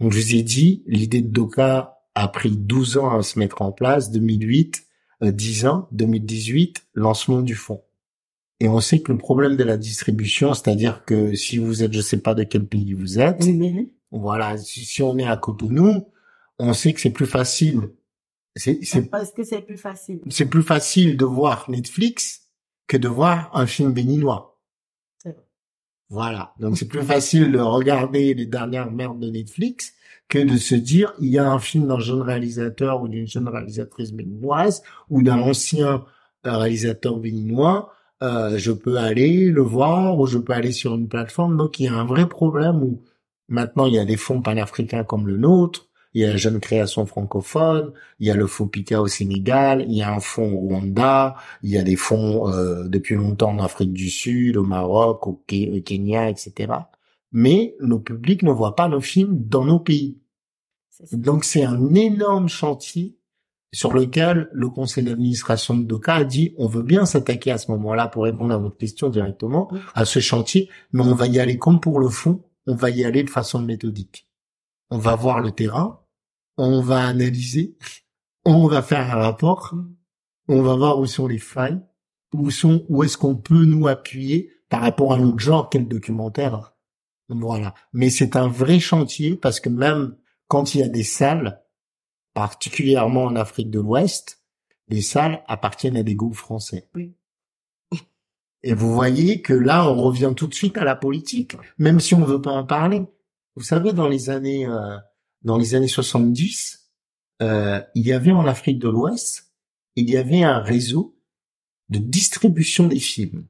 Donc, 0.00 0.12
je 0.12 0.18
vous 0.18 0.34
ai 0.34 0.42
dit, 0.42 0.82
l'idée 0.86 1.20
de 1.20 1.28
Doka 1.28 2.00
a 2.14 2.28
pris 2.28 2.56
12 2.56 2.96
ans 2.96 3.18
à 3.18 3.22
se 3.22 3.38
mettre 3.38 3.60
en 3.60 3.70
place, 3.70 4.10
2008, 4.10 4.86
10 5.22 5.64
euh, 5.64 5.68
ans, 5.68 5.88
2018, 5.92 6.86
lancement 6.94 7.42
du 7.42 7.54
fonds. 7.54 7.82
Et 8.60 8.68
on 8.68 8.80
sait 8.80 9.00
que 9.00 9.12
le 9.12 9.18
problème 9.18 9.56
de 9.56 9.64
la 9.64 9.76
distribution, 9.76 10.54
c'est-à-dire 10.54 11.04
que 11.04 11.34
si 11.34 11.58
vous 11.58 11.82
êtes, 11.82 11.92
je 11.92 12.00
sais 12.00 12.20
pas 12.20 12.34
de 12.34 12.42
quel 12.42 12.66
pays 12.66 12.94
vous 12.94 13.18
êtes, 13.18 13.44
voilà, 14.10 14.56
si, 14.56 15.02
on 15.02 15.18
est 15.18 15.26
à 15.26 15.36
Cotonou, 15.36 16.10
on 16.58 16.72
sait 16.72 16.92
que 16.94 17.00
c'est 17.00 17.10
plus 17.10 17.26
facile 17.26 17.90
C'est, 18.54 18.78
parce 19.10 19.32
que 19.32 19.44
c'est 19.44 19.60
plus 19.60 19.76
facile. 19.76 20.20
C'est 20.30 20.46
plus 20.46 20.62
facile 20.62 21.16
de 21.18 21.24
voir 21.26 21.70
Netflix 21.70 22.48
que 22.86 22.96
de 22.96 23.08
voir 23.08 23.50
un 23.52 23.66
film 23.66 23.92
béninois. 23.92 24.56
Voilà. 26.08 26.54
Donc 26.60 26.78
c'est 26.78 26.86
plus 26.86 27.02
facile 27.02 27.50
de 27.50 27.58
regarder 27.58 28.32
les 28.32 28.46
dernières 28.46 28.90
merdes 28.92 29.18
de 29.18 29.28
Netflix 29.28 29.92
que 30.28 30.38
de 30.38 30.56
se 30.56 30.74
dire 30.74 31.12
il 31.20 31.28
y 31.28 31.38
a 31.38 31.50
un 31.50 31.58
film 31.58 31.88
d'un 31.88 31.98
jeune 31.98 32.22
réalisateur 32.22 33.02
ou 33.02 33.08
d'une 33.08 33.26
jeune 33.26 33.48
réalisatrice 33.48 34.12
béninoise 34.12 34.82
ou 35.10 35.22
d'un 35.22 35.38
ancien 35.38 36.04
euh, 36.46 36.58
réalisateur 36.58 37.18
béninois. 37.18 37.92
Euh, 38.22 38.56
je 38.58 38.72
peux 38.72 38.96
aller 38.96 39.50
le 39.50 39.62
voir 39.62 40.18
ou 40.18 40.26
je 40.26 40.38
peux 40.38 40.52
aller 40.52 40.72
sur 40.72 40.94
une 40.94 41.08
plateforme. 41.08 41.56
Donc 41.56 41.80
il 41.80 41.84
y 41.84 41.88
a 41.88 41.94
un 41.94 42.04
vrai 42.04 42.28
problème 42.28 42.82
où 42.82 43.02
maintenant 43.48 43.86
il 43.86 43.94
y 43.94 43.98
a 43.98 44.04
des 44.04 44.16
fonds 44.16 44.42
panafricains 44.42 45.04
comme 45.04 45.26
le 45.28 45.36
nôtre 45.36 45.86
il 46.16 46.20
y 46.20 46.24
a 46.24 46.30
la 46.30 46.38
jeune 46.38 46.60
création 46.60 47.04
francophone, 47.04 47.92
il 48.20 48.26
y 48.26 48.30
a 48.30 48.34
le 48.34 48.46
FOPICA 48.46 49.02
au 49.02 49.06
Sénégal, 49.06 49.84
il 49.86 49.96
y 49.96 50.02
a 50.02 50.10
un 50.10 50.20
fonds 50.20 50.50
au 50.50 50.60
Rwanda, 50.60 51.36
il 51.62 51.68
y 51.68 51.76
a 51.76 51.82
des 51.82 51.96
fonds 51.96 52.50
euh, 52.50 52.88
depuis 52.88 53.16
longtemps 53.16 53.50
en 53.50 53.58
Afrique 53.58 53.92
du 53.92 54.08
Sud, 54.08 54.56
au 54.56 54.62
Maroc, 54.62 55.26
au, 55.26 55.44
Kenya, 55.46 56.30
etc. 56.30 56.72
Mais 57.32 57.76
nos 57.82 57.98
publics 57.98 58.42
ne 58.44 58.50
voient 58.50 58.76
pas 58.76 58.88
nos 58.88 59.02
films 59.02 59.46
dans 59.46 59.66
nos 59.66 59.78
pays. 59.78 60.18
Donc 61.12 61.44
c'est 61.44 61.64
un 61.64 61.94
énorme 61.94 62.48
chantier 62.48 63.18
sur 63.72 63.92
lequel 63.92 64.48
le 64.52 64.68
conseil 64.68 65.04
d'administration 65.04 65.76
de 65.76 65.84
DOCA 65.84 66.14
a 66.14 66.24
dit 66.24 66.54
on 66.56 66.66
veut 66.66 66.82
bien 66.82 67.04
s'attaquer 67.04 67.50
à 67.50 67.58
ce 67.58 67.70
moment-là 67.72 68.08
pour 68.08 68.24
répondre 68.24 68.54
à 68.54 68.58
votre 68.58 68.76
question 68.76 69.08
directement 69.08 69.70
à 69.94 70.04
ce 70.04 70.18
chantier, 70.18 70.70
mais 70.92 71.02
on 71.02 71.14
va 71.14 71.26
y 71.26 71.38
aller 71.38 71.58
comme 71.58 71.80
pour 71.80 72.00
le 72.00 72.08
fond, 72.08 72.44
on 72.66 72.74
va 72.74 72.90
y 72.90 73.04
aller 73.04 73.22
de 73.22 73.30
façon 73.30 73.60
méthodique. 73.60 74.28
On 74.90 74.98
va 74.98 75.14
voir 75.16 75.40
le 75.40 75.50
terrain, 75.50 76.00
on 76.56 76.80
va 76.80 77.06
analyser, 77.06 77.76
on 78.44 78.66
va 78.66 78.82
faire 78.82 79.10
un 79.10 79.20
rapport, 79.20 79.74
on 80.48 80.62
va 80.62 80.76
voir 80.76 80.98
où 80.98 81.06
sont 81.06 81.26
les 81.26 81.38
failles, 81.38 81.80
où 82.32 82.50
sont, 82.50 82.84
où 82.88 83.02
est-ce 83.02 83.18
qu'on 83.18 83.36
peut 83.36 83.64
nous 83.64 83.88
appuyer 83.88 84.52
par 84.68 84.80
rapport 84.80 85.12
à 85.12 85.18
notre 85.18 85.38
genre, 85.38 85.68
quel 85.70 85.88
documentaire. 85.88 86.72
Voilà. 87.28 87.74
Mais 87.92 88.10
c'est 88.10 88.36
un 88.36 88.48
vrai 88.48 88.78
chantier 88.78 89.36
parce 89.36 89.60
que 89.60 89.68
même 89.68 90.16
quand 90.48 90.74
il 90.74 90.80
y 90.80 90.84
a 90.84 90.88
des 90.88 91.02
salles, 91.02 91.60
particulièrement 92.36 93.24
en 93.24 93.34
Afrique 93.34 93.70
de 93.70 93.80
l'Ouest, 93.80 94.42
les 94.88 95.00
salles 95.00 95.42
appartiennent 95.48 95.96
à 95.96 96.02
des 96.02 96.14
groupes 96.14 96.34
français. 96.34 96.90
Oui. 96.94 97.14
Et 98.62 98.74
vous 98.74 98.92
voyez 98.92 99.40
que 99.40 99.54
là, 99.54 99.90
on 99.90 100.02
revient 100.02 100.34
tout 100.36 100.46
de 100.46 100.52
suite 100.52 100.76
à 100.76 100.84
la 100.84 100.96
politique, 100.96 101.56
même 101.78 101.98
si 101.98 102.14
on 102.14 102.26
veut 102.26 102.42
pas 102.42 102.52
en 102.52 102.66
parler. 102.66 103.06
Vous 103.54 103.62
savez, 103.62 103.94
dans 103.94 104.06
les 104.06 104.28
années 104.28 104.66
euh, 104.66 104.98
dans 105.44 105.56
les 105.56 105.74
années 105.74 105.88
70, 105.88 106.90
euh, 107.40 107.80
il 107.94 108.06
y 108.06 108.12
avait 108.12 108.32
en 108.32 108.46
Afrique 108.46 108.80
de 108.80 108.90
l'Ouest, 108.90 109.54
il 109.94 110.10
y 110.10 110.18
avait 110.18 110.42
un 110.42 110.58
réseau 110.58 111.18
de 111.88 111.98
distribution 111.98 112.86
des 112.86 113.00
films, 113.00 113.46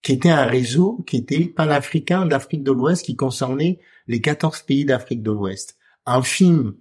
qui 0.00 0.12
était 0.12 0.30
un 0.30 0.46
réseau 0.46 1.04
qui 1.06 1.18
était 1.18 1.44
panafricain 1.44 2.24
d'Afrique 2.24 2.62
de 2.62 2.72
l'Ouest, 2.72 3.04
qui 3.04 3.16
concernait 3.16 3.80
les 4.06 4.22
14 4.22 4.62
pays 4.62 4.86
d'Afrique 4.86 5.22
de 5.22 5.30
l'Ouest. 5.30 5.76
Un 6.06 6.22
film, 6.22 6.74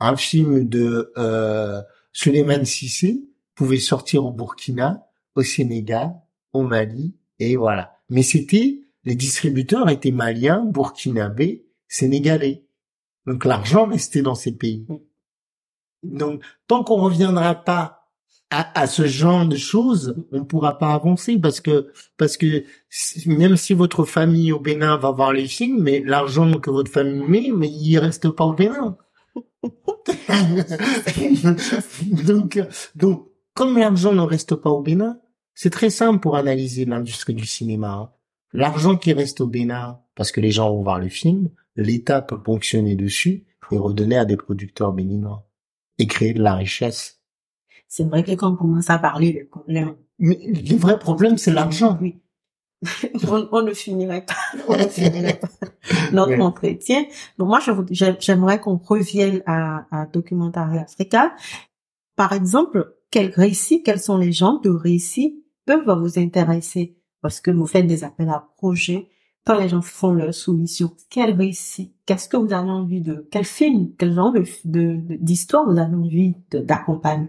un 0.00 0.16
film 0.16 0.68
de 0.68 1.12
euh, 1.16 1.80
Suleiman 2.12 2.64
Sissé 2.64 3.24
pouvait 3.54 3.78
sortir 3.78 4.24
au 4.24 4.32
Burkina, 4.32 5.06
au 5.34 5.42
Sénégal, 5.42 6.14
au 6.52 6.62
Mali, 6.62 7.14
et 7.38 7.56
voilà. 7.56 7.98
Mais 8.08 8.22
c'était, 8.22 8.80
les 9.04 9.14
distributeurs 9.14 9.88
étaient 9.88 10.10
maliens, 10.10 10.64
burkinabés, 10.64 11.66
sénégalais. 11.88 12.64
Donc 13.26 13.44
l'argent 13.44 13.86
restait 13.86 14.22
dans 14.22 14.34
ces 14.34 14.52
pays. 14.52 14.86
Donc 16.02 16.42
tant 16.66 16.84
qu'on 16.84 17.02
reviendra 17.02 17.54
pas 17.54 17.98
à, 18.50 18.86
ce 18.86 19.06
genre 19.06 19.46
de 19.46 19.56
choses, 19.56 20.16
on 20.32 20.44
pourra 20.44 20.78
pas 20.78 20.94
avancer 20.94 21.38
parce 21.38 21.60
que 21.60 21.92
parce 22.16 22.38
que 22.38 22.64
même 23.26 23.58
si 23.58 23.74
votre 23.74 24.04
famille 24.04 24.52
au 24.52 24.58
Bénin 24.58 24.96
va 24.96 25.10
voir 25.10 25.34
les 25.34 25.46
films, 25.46 25.82
mais 25.82 26.00
l'argent 26.00 26.50
que 26.54 26.70
votre 26.70 26.90
famille 26.90 27.28
met, 27.28 27.50
mais 27.54 27.68
il 27.68 27.98
reste 27.98 28.30
pas 28.30 28.44
au 28.44 28.54
Bénin. 28.54 28.96
donc 32.26 32.60
donc 32.94 33.28
comme 33.54 33.76
l'argent 33.76 34.12
ne 34.12 34.22
reste 34.22 34.54
pas 34.54 34.70
au 34.70 34.82
Bénin, 34.82 35.20
c'est 35.54 35.70
très 35.70 35.90
simple 35.90 36.20
pour 36.20 36.36
analyser 36.36 36.84
l'industrie 36.84 37.34
du 37.34 37.46
cinéma. 37.46 37.92
Hein. 37.92 38.10
L'argent 38.52 38.96
qui 38.96 39.12
reste 39.12 39.40
au 39.40 39.46
Bénin, 39.46 40.00
parce 40.14 40.30
que 40.30 40.40
les 40.40 40.52
gens 40.52 40.70
vont 40.70 40.82
voir 40.82 41.00
le 41.00 41.08
film, 41.08 41.50
l'État 41.74 42.22
peut 42.22 42.38
fonctionner 42.44 42.94
dessus 42.94 43.46
et 43.72 43.78
redonner 43.78 44.16
à 44.16 44.24
des 44.24 44.36
producteurs 44.36 44.92
béninois 44.92 45.48
et 45.98 46.06
créer 46.06 46.32
de 46.32 46.42
la 46.42 46.54
richesse. 46.54 47.20
C'est 47.88 48.04
vrai 48.04 48.22
que 48.22 48.32
quand 48.32 48.52
on 48.52 48.56
commence 48.56 48.90
à 48.90 48.98
parler 48.98 49.32
des 49.32 49.44
problèmes. 49.44 49.96
Mais 50.18 50.38
le 50.44 50.76
vrai 50.76 50.98
problème, 50.98 51.38
c'est 51.38 51.52
l'argent. 51.52 51.98
Oui. 52.00 52.18
On, 53.52 53.62
ne 53.62 53.72
finirait 53.72 54.24
pas, 54.24 54.34
on 54.68 54.76
ne 54.76 54.86
finirait 54.86 55.40
pas 55.40 55.48
notre 56.12 56.40
entretien. 56.40 57.04
Donc 57.38 57.48
moi, 57.48 57.60
j'aimerais 57.90 58.60
qu'on 58.60 58.76
revienne 58.76 59.42
à, 59.46 59.86
à 59.90 60.06
Documentary 60.06 60.78
Africa. 60.78 61.34
Par 62.16 62.32
exemple, 62.32 62.94
quels 63.10 63.30
récits, 63.30 63.82
quels 63.82 64.00
sont 64.00 64.18
les 64.18 64.32
gens 64.32 64.60
de 64.60 64.70
récits 64.70 65.44
peuvent 65.66 65.90
vous 66.00 66.18
intéresser? 66.18 66.96
Parce 67.20 67.40
que 67.40 67.50
vous 67.50 67.66
faites 67.66 67.86
des 67.86 68.04
appels 68.04 68.28
à 68.28 68.48
projets 68.56 69.08
quand 69.48 69.58
les 69.58 69.70
gens 69.70 69.80
font 69.80 70.12
leur 70.12 70.34
soumission, 70.34 70.90
quel 71.08 71.34
récit, 71.34 71.94
qu'est-ce 72.04 72.28
que 72.28 72.36
vous 72.36 72.52
avez 72.52 72.68
envie 72.68 73.00
de, 73.00 73.26
quel 73.30 73.46
film, 73.46 73.92
quel 73.98 74.12
genre 74.12 74.30
de, 74.32 74.44
d'histoire 75.16 75.64
vous 75.64 75.78
avez 75.78 75.94
envie 75.94 76.34
d'accompagner? 76.50 77.28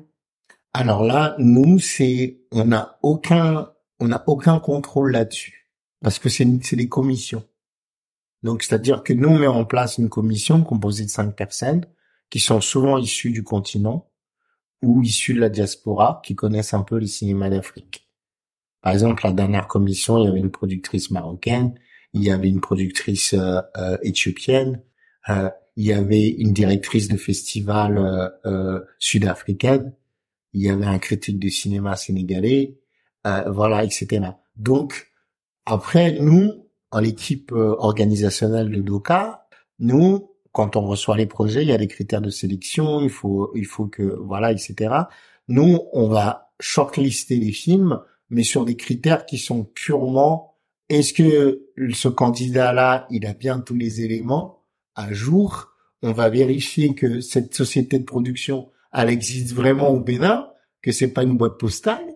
Alors 0.73 1.05
là, 1.05 1.35
nous, 1.39 1.79
c'est, 1.79 2.41
on 2.51 2.65
n'a 2.65 2.99
aucun, 3.03 3.69
on 3.99 4.07
n'a 4.07 4.23
aucun 4.27 4.59
contrôle 4.59 5.11
là-dessus. 5.11 5.69
Parce 6.01 6.19
que 6.19 6.29
c'est, 6.29 6.45
des 6.45 6.89
commissions. 6.89 7.45
Donc, 8.43 8.63
c'est-à-dire 8.63 9.03
que 9.03 9.11
nous, 9.11 9.27
on 9.27 9.39
met 9.39 9.47
en 9.47 9.65
place 9.65 9.97
une 9.97 10.09
commission 10.09 10.63
composée 10.63 11.03
de 11.03 11.09
cinq 11.09 11.35
personnes 11.35 11.85
qui 12.29 12.39
sont 12.39 12.61
souvent 12.61 12.97
issues 12.97 13.31
du 13.31 13.43
continent 13.43 14.09
ou 14.81 15.01
issues 15.03 15.33
de 15.33 15.41
la 15.41 15.49
diaspora, 15.49 16.21
qui 16.23 16.35
connaissent 16.35 16.73
un 16.73 16.83
peu 16.83 16.97
les 16.97 17.07
cinémas 17.07 17.49
d'Afrique. 17.49 18.07
Par 18.81 18.93
exemple, 18.93 19.25
la 19.25 19.33
dernière 19.33 19.67
commission, 19.67 20.17
il 20.19 20.25
y 20.25 20.27
avait 20.29 20.39
une 20.39 20.51
productrice 20.51 21.11
marocaine, 21.11 21.75
il 22.13 22.23
y 22.23 22.31
avait 22.31 22.47
une 22.47 22.61
productrice 22.61 23.33
euh, 23.33 23.59
euh, 23.77 23.97
éthiopienne, 24.03 24.81
euh, 25.27 25.49
il 25.75 25.85
y 25.85 25.93
avait 25.93 26.27
une 26.27 26.53
directrice 26.53 27.07
de 27.07 27.17
festival 27.17 28.33
sud-africaine, 28.97 29.93
il 30.53 30.61
y 30.61 30.69
avait 30.69 30.85
un 30.85 30.99
critique 30.99 31.39
de 31.39 31.47
cinéma 31.47 31.95
sénégalais, 31.95 32.77
voilà, 33.23 33.83
etc. 33.83 34.31
Donc, 34.55 35.11
après, 35.65 36.17
nous, 36.19 36.67
en 36.91 36.99
l'équipe 36.99 37.51
organisationnelle 37.51 38.71
de 38.71 38.81
DOCA, 38.81 39.47
nous, 39.79 40.31
quand 40.51 40.75
on 40.75 40.81
reçoit 40.81 41.17
les 41.17 41.27
projets, 41.27 41.61
il 41.61 41.69
y 41.69 41.73
a 41.73 41.77
des 41.77 41.87
critères 41.87 42.21
de 42.21 42.29
sélection, 42.29 43.01
il 43.01 43.09
faut, 43.09 43.51
il 43.55 43.65
faut 43.65 43.85
que, 43.85 44.03
voilà, 44.03 44.51
etc. 44.51 44.93
Nous, 45.47 45.79
on 45.93 46.07
va 46.07 46.51
shortlister 46.59 47.37
les 47.37 47.51
films, 47.51 47.99
mais 48.29 48.43
sur 48.43 48.65
des 48.65 48.75
critères 48.75 49.25
qui 49.25 49.37
sont 49.37 49.63
purement 49.63 50.49
est-ce 50.89 51.13
que 51.13 51.67
ce 51.93 52.07
candidat-là, 52.07 53.05
il 53.11 53.27
a 53.27 53.33
bien 53.33 53.59
tous 53.59 53.75
les 53.75 54.01
éléments 54.01 54.63
à 54.95 55.13
jour? 55.13 55.69
On 56.01 56.13
va 56.13 56.29
vérifier 56.29 56.95
que 56.95 57.21
cette 57.21 57.53
société 57.53 57.99
de 57.99 58.05
production, 58.05 58.71
elle 58.91 59.09
existe 59.09 59.53
vraiment 59.53 59.89
au 59.89 59.99
Bénin, 59.99 60.49
que 60.81 60.91
c'est 60.91 61.13
pas 61.13 61.23
une 61.23 61.37
boîte 61.37 61.59
postale. 61.59 62.15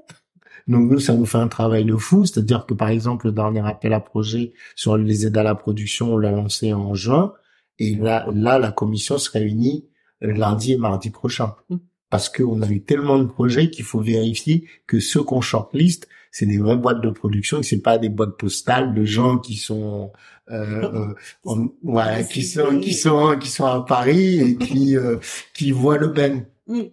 Donc 0.68 0.90
nous, 0.90 1.00
ça 1.00 1.14
nous 1.14 1.26
fait 1.26 1.38
un 1.38 1.48
travail 1.48 1.86
de 1.86 1.96
fou, 1.96 2.26
c'est-à-dire 2.26 2.66
que 2.66 2.74
par 2.74 2.90
exemple, 2.90 3.28
le 3.28 3.32
dernier 3.32 3.62
appel 3.62 3.94
à 3.94 4.00
projet 4.00 4.54
sur 4.76 4.98
les 4.98 5.26
aides 5.26 5.38
à 5.38 5.44
la 5.44 5.56
production, 5.56 6.14
on 6.14 6.18
l'a 6.18 6.32
lancé 6.32 6.74
en 6.74 6.94
juin, 6.94 7.34
et 7.80 7.96
là, 7.96 8.28
là, 8.34 8.60
la 8.60 8.72
commission 8.72 9.18
se 9.18 9.30
réunit 9.30 9.86
lundi 10.22 10.74
et 10.74 10.78
mardi 10.78 11.10
prochain. 11.10 11.56
Mmh. 11.70 11.78
Parce 12.10 12.30
qu'on 12.30 12.62
a 12.62 12.70
eu 12.70 12.84
tellement 12.84 13.18
de 13.18 13.26
projets 13.26 13.72
qu'il 13.72 13.86
faut 13.86 14.00
vérifier 14.00 14.68
que 14.86 15.00
ceux 15.00 15.24
qu'on 15.24 15.42
shortlist, 15.42 16.08
c'est 16.32 16.46
des 16.46 16.58
vraies 16.58 16.78
boîtes 16.78 17.02
de 17.02 17.10
production 17.10 17.60
et 17.60 17.64
c'est 17.64 17.82
pas 17.82 17.98
des 17.98 18.10
boîtes 18.10 18.38
postales 18.38 18.94
de 18.94 19.04
gens 19.04 19.38
qui 19.38 19.56
sont 19.56 20.12
euh, 20.52 21.14
euh 21.46 22.24
qui 22.30 22.44
sont 22.44 22.80
qui 22.80 22.94
sont 22.94 23.38
qui 23.40 23.50
sont 23.50 23.66
à 23.66 23.86
Paris 23.86 24.40
et 24.40 24.56
qui 24.58 24.98
euh, 24.98 25.18
qui 25.54 25.72
voient 25.72 25.98
le 25.98 26.08
ben. 26.08 26.46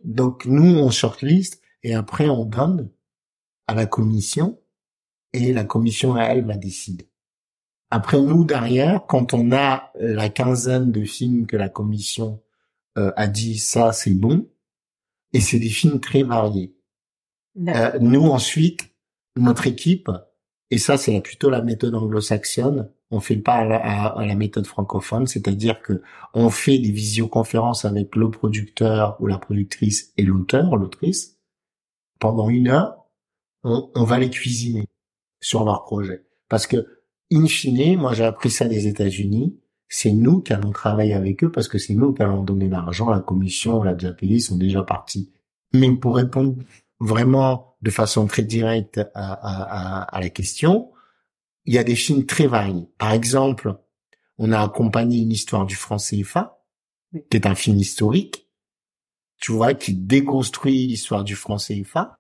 Donc 0.05 0.47
nous 0.47 0.79
on 0.79 0.91
shortlist 0.91 1.61
et 1.83 1.95
après 1.95 2.29
on 2.29 2.45
donne 2.45 2.89
à 3.71 3.75
la 3.75 3.87
commission 3.87 4.59
et 5.33 5.53
la 5.53 5.63
commission 5.63 6.17
elle 6.17 6.45
va 6.45 6.57
décider. 6.57 7.09
Après 7.91 8.21
nous 8.21 8.45
derrière, 8.45 9.07
quand 9.07 9.33
on 9.33 9.53
a 9.53 9.93
la 9.95 10.29
quinzaine 10.29 10.91
de 10.91 11.05
films 11.05 11.47
que 11.47 11.57
la 11.57 11.69
commission 11.69 12.43
euh, 12.99 13.13
a 13.15 13.29
dit 13.29 13.59
ça 13.59 13.93
c'est 13.93 14.15
bon, 14.15 14.49
et 15.33 15.41
c'est 15.41 15.61
des 15.61 15.69
films 15.69 16.01
très 16.01 16.25
variés. 16.25 16.75
nous 17.55 18.23
ensuite 18.23 18.93
notre 19.37 19.69
équipe, 19.69 20.11
et 20.73 20.79
ça 20.79 20.97
c'est 20.97 21.21
plutôt 21.21 21.49
la 21.49 21.63
méthode 21.63 21.95
anglo-saxonne, 21.95 22.91
on 23.13 23.21
fait 23.21 23.37
pas 23.37 23.59
à 23.59 24.27
la, 24.27 24.35
méthode 24.35 24.67
francophone, 24.67 25.29
c'est-à-dire 25.29 25.81
que 25.81 26.03
on 26.35 26.51
fait 26.51 26.79
des 26.79 26.91
visioconférences 26.91 27.85
avec 27.85 28.17
le 28.17 28.33
producteur 28.33 29.17
ou 29.21 29.29
la 29.29 29.39
productrice 29.39 30.13
et 30.17 30.25
l'auteur, 30.25 30.77
l'autrice. 30.77 31.39
Pendant 32.19 32.51
une 32.51 32.69
heure, 32.69 33.00
on, 33.63 33.91
on, 33.95 34.05
va 34.05 34.19
les 34.19 34.31
cuisiner 34.31 34.87
sur 35.41 35.65
leur 35.65 35.85
projet. 35.85 36.25
Parce 36.49 36.67
que, 36.67 36.87
in 37.33 37.47
fine, 37.47 37.99
moi 37.99 38.15
j'ai 38.15 38.25
appris 38.25 38.51
ça 38.51 38.67
des 38.67 38.87
États-Unis, 38.87 39.59
c'est 39.89 40.13
nous 40.13 40.41
qui 40.41 40.53
allons 40.53 40.71
travailler 40.71 41.15
avec 41.15 41.43
eux 41.45 41.51
parce 41.51 41.69
que 41.69 41.79
c'est 41.79 41.95
nous 41.95 42.13
qui 42.13 42.23
allons 42.23 42.45
donner 42.45 42.69
l'argent, 42.69 43.11
la 43.11 43.21
commission, 43.21 43.83
la 43.83 43.95
déjà 43.95 44.13
payé, 44.13 44.41
sont 44.41 44.57
déjà 44.57 44.83
partis. 44.83 45.33
Mais 45.73 45.91
pour 45.93 46.17
répondre 46.17 46.57
vraiment 47.01 47.77
de 47.83 47.91
façon 47.91 48.27
très 48.27 48.43
directe 48.43 48.99
à, 49.15 49.33
à, 49.33 50.03
à 50.03 50.21
la 50.21 50.29
question, 50.29 50.91
il 51.65 51.75
y 51.75 51.79
a 51.79 51.85
des 51.85 51.97
films 51.97 52.27
très 52.27 52.47
variés. 52.47 52.89
Par 52.99 53.13
exemple, 53.13 53.77
on 54.39 54.53
a 54.53 54.61
accompagné 54.61 55.19
une 55.19 55.33
histoire 55.33 55.67
du 55.67 55.75
franc 55.75 55.99
CFA, 55.99 56.63
qui 57.13 57.37
est 57.37 57.47
un 57.47 57.55
film 57.55 57.77
historique, 57.77 58.49
tu 59.41 59.53
vois, 59.53 59.75
qui 59.75 59.95
déconstruit 59.95 60.87
l'histoire 60.87 61.25
du 61.25 61.35
franc 61.35 61.57
CFA. 61.57 62.17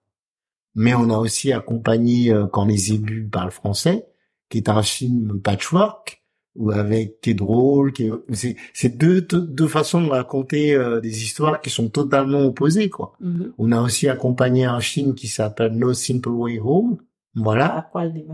Mais 0.74 0.94
on 0.94 1.11
a 1.11 1.18
aussi 1.18 1.52
accompagné 1.52 2.33
euh, 2.33 2.46
Quand 2.46 2.64
les 2.64 2.92
ébus 2.92 3.28
parlent 3.28 3.50
français, 3.50 4.06
qui 4.48 4.59
est 4.59 4.68
un 4.68 4.83
film 4.83 5.40
patchwork, 5.40 6.20
ou 6.56 6.70
avec 6.72 7.20
qui 7.20 7.30
est 7.30 7.35
drôle, 7.35 7.92
qui 7.92 8.11
c'est 8.33 8.56
c'est 8.74 8.96
deux, 8.96 9.20
deux 9.22 9.68
façons 9.68 10.02
de 10.02 10.09
raconter 10.09 10.74
euh, 10.74 11.00
des 11.00 11.22
histoires 11.22 11.61
qui 11.61 11.70
sont 11.70 11.88
totalement 11.88 12.40
opposées 12.40 12.90
quoi. 12.90 13.12
Mm-hmm. 13.22 13.52
On 13.59 13.72
a 13.72 13.80
aussi 13.80 14.09
accompagné 14.09 14.64
un 14.64 14.80
film 14.80 15.14
qui 15.14 15.28
s'appelle 15.28 15.76
No 15.76 15.94
Simple 15.94 16.30
Way 16.30 16.59
Home, 16.59 16.98
voilà, 17.35 17.90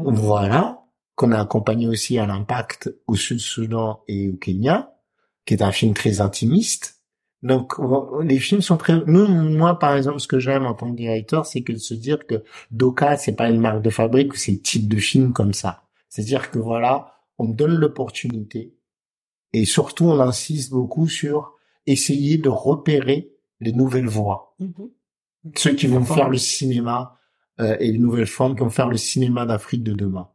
voilà, 0.07 0.81
qu'on 1.14 1.33
a 1.33 1.40
accompagné 1.40 1.87
aussi 1.87 2.18
à 2.18 2.27
l'impact 2.27 2.94
au 3.07 3.16
Sud-Soudan 3.16 4.03
et 4.09 4.31
au 4.31 4.37
Kenya, 4.37 4.94
qui 5.44 5.55
est 5.55 5.62
un 5.62 5.72
film 5.72 5.92
très 5.92 6.20
intimiste. 6.20 6.96
Donc 7.47 7.75
les 8.25 8.41
films 8.41 8.61
sont 8.61 8.77
très. 8.77 9.01
Nous, 9.07 9.29
moi 9.29 9.79
par 9.79 9.97
exemple, 9.97 10.19
ce 10.19 10.27
que 10.27 10.41
j'aime 10.41 10.67
en 10.67 10.75
tant 10.75 10.91
que 10.91 10.97
directeur, 10.97 11.47
c'est 11.47 11.63
que 11.63 11.73
de 11.73 11.79
se 11.79 11.95
dire 11.95 12.27
que 12.27 12.43
Doka, 12.73 13.17
c'est 13.17 13.37
pas 13.37 13.49
une 13.49 13.61
marque 13.61 13.83
de 13.83 13.91
fabrique 13.91 14.33
ou 14.33 14.37
c'est 14.37 14.53
le 14.53 14.59
type 14.59 14.89
de 14.89 14.97
film 14.97 15.33
comme 15.33 15.53
ça. 15.53 15.85
C'est-à-dire 16.09 16.51
que 16.51 16.59
voilà, 16.59 17.15
on 17.39 17.49
donne 17.49 17.77
l'opportunité 17.77 18.75
et 19.53 19.65
surtout 19.65 20.07
on 20.07 20.19
insiste 20.19 20.73
beaucoup 20.73 21.09
sur 21.09 21.53
essayer 21.87 22.37
de 22.37 22.49
repérer 22.49 23.33
les 23.61 23.73
nouvelles 23.73 24.09
voies, 24.09 24.57
mm-hmm. 24.61 24.91
ceux 25.55 25.75
qui 25.75 25.87
vont 25.87 26.05
faire 26.05 26.29
le 26.29 26.39
cinéma 26.39 27.17
euh, 27.61 27.77
et 27.79 27.93
les 27.93 27.99
nouvelles 27.99 28.27
formes 28.27 28.57
qui 28.57 28.63
vont 28.63 28.71
faire 28.71 28.89
le 28.89 28.97
cinéma 28.97 29.47
d'Afrique 29.47 29.85
de 29.85 29.93
demain. 29.93 30.29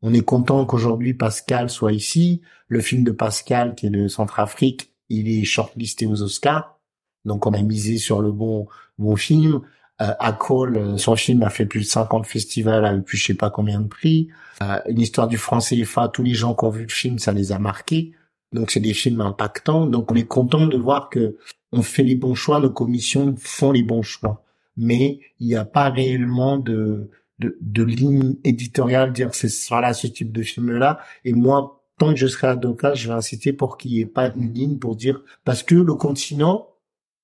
On 0.00 0.14
est 0.14 0.24
content 0.24 0.64
qu'aujourd'hui 0.64 1.14
Pascal 1.14 1.70
soit 1.70 1.92
ici. 1.92 2.40
Le 2.68 2.80
film 2.80 3.02
de 3.02 3.10
Pascal, 3.10 3.74
qui 3.74 3.86
est 3.86 3.90
de 3.90 4.08
Centrafrique, 4.08 4.91
il 5.12 5.28
est 5.28 5.44
shortlisté 5.44 6.06
aux 6.06 6.22
Oscars. 6.22 6.78
Donc 7.24 7.46
on 7.46 7.52
a 7.52 7.62
misé 7.62 7.98
sur 7.98 8.20
le 8.20 8.32
bon 8.32 8.66
bon 8.98 9.16
film. 9.16 9.60
Euh, 10.00 10.14
Akol, 10.18 10.76
euh, 10.76 10.96
son 10.96 11.14
film 11.16 11.42
a 11.42 11.50
fait 11.50 11.66
plus 11.66 11.80
de 11.80 11.84
50 11.84 12.26
festivals, 12.26 12.84
a 12.84 12.94
eu 12.94 13.02
plus 13.02 13.18
je 13.18 13.26
sais 13.26 13.34
pas 13.34 13.50
combien 13.50 13.80
de 13.80 13.88
prix. 13.88 14.28
Euh, 14.62 14.80
une 14.88 15.00
histoire 15.00 15.28
du 15.28 15.36
français 15.36 15.76
CFA, 15.76 16.08
tous 16.08 16.22
les 16.22 16.34
gens 16.34 16.54
qui 16.54 16.64
ont 16.64 16.70
vu 16.70 16.82
le 16.82 16.88
film, 16.88 17.18
ça 17.18 17.32
les 17.32 17.52
a 17.52 17.58
marqués. 17.58 18.12
Donc 18.52 18.70
c'est 18.70 18.80
des 18.80 18.94
films 18.94 19.20
impactants. 19.20 19.86
Donc 19.86 20.10
on 20.10 20.14
est 20.14 20.26
content 20.26 20.66
de 20.66 20.76
voir 20.76 21.08
que 21.10 21.36
on 21.72 21.82
fait 21.82 22.02
les 22.02 22.16
bons 22.16 22.34
choix, 22.34 22.60
nos 22.60 22.70
commissions 22.70 23.34
font 23.38 23.72
les 23.72 23.82
bons 23.82 24.02
choix. 24.02 24.44
Mais 24.76 25.20
il 25.38 25.46
n'y 25.46 25.56
a 25.56 25.64
pas 25.64 25.90
réellement 25.90 26.56
de 26.56 27.10
de, 27.38 27.58
de 27.60 27.82
ligne 27.82 28.36
éditoriale, 28.44 29.12
dire 29.12 29.34
c'est 29.34 29.50
voilà 29.68 29.92
ce 29.94 30.06
type 30.06 30.32
de 30.32 30.42
film-là. 30.42 31.00
Et 31.24 31.32
moi, 31.32 31.81
tant 31.98 32.10
que 32.10 32.16
je 32.16 32.26
serai 32.26 32.48
à 32.48 32.56
Doka, 32.56 32.94
je 32.94 33.08
vais 33.08 33.14
inciter 33.14 33.52
pour 33.52 33.76
qu'il 33.76 33.92
n'y 33.92 34.00
ait 34.00 34.06
pas 34.06 34.32
une 34.34 34.52
ligne 34.52 34.78
pour 34.78 34.96
dire 34.96 35.22
parce 35.44 35.62
que 35.62 35.74
le 35.74 35.94
continent, 35.94 36.68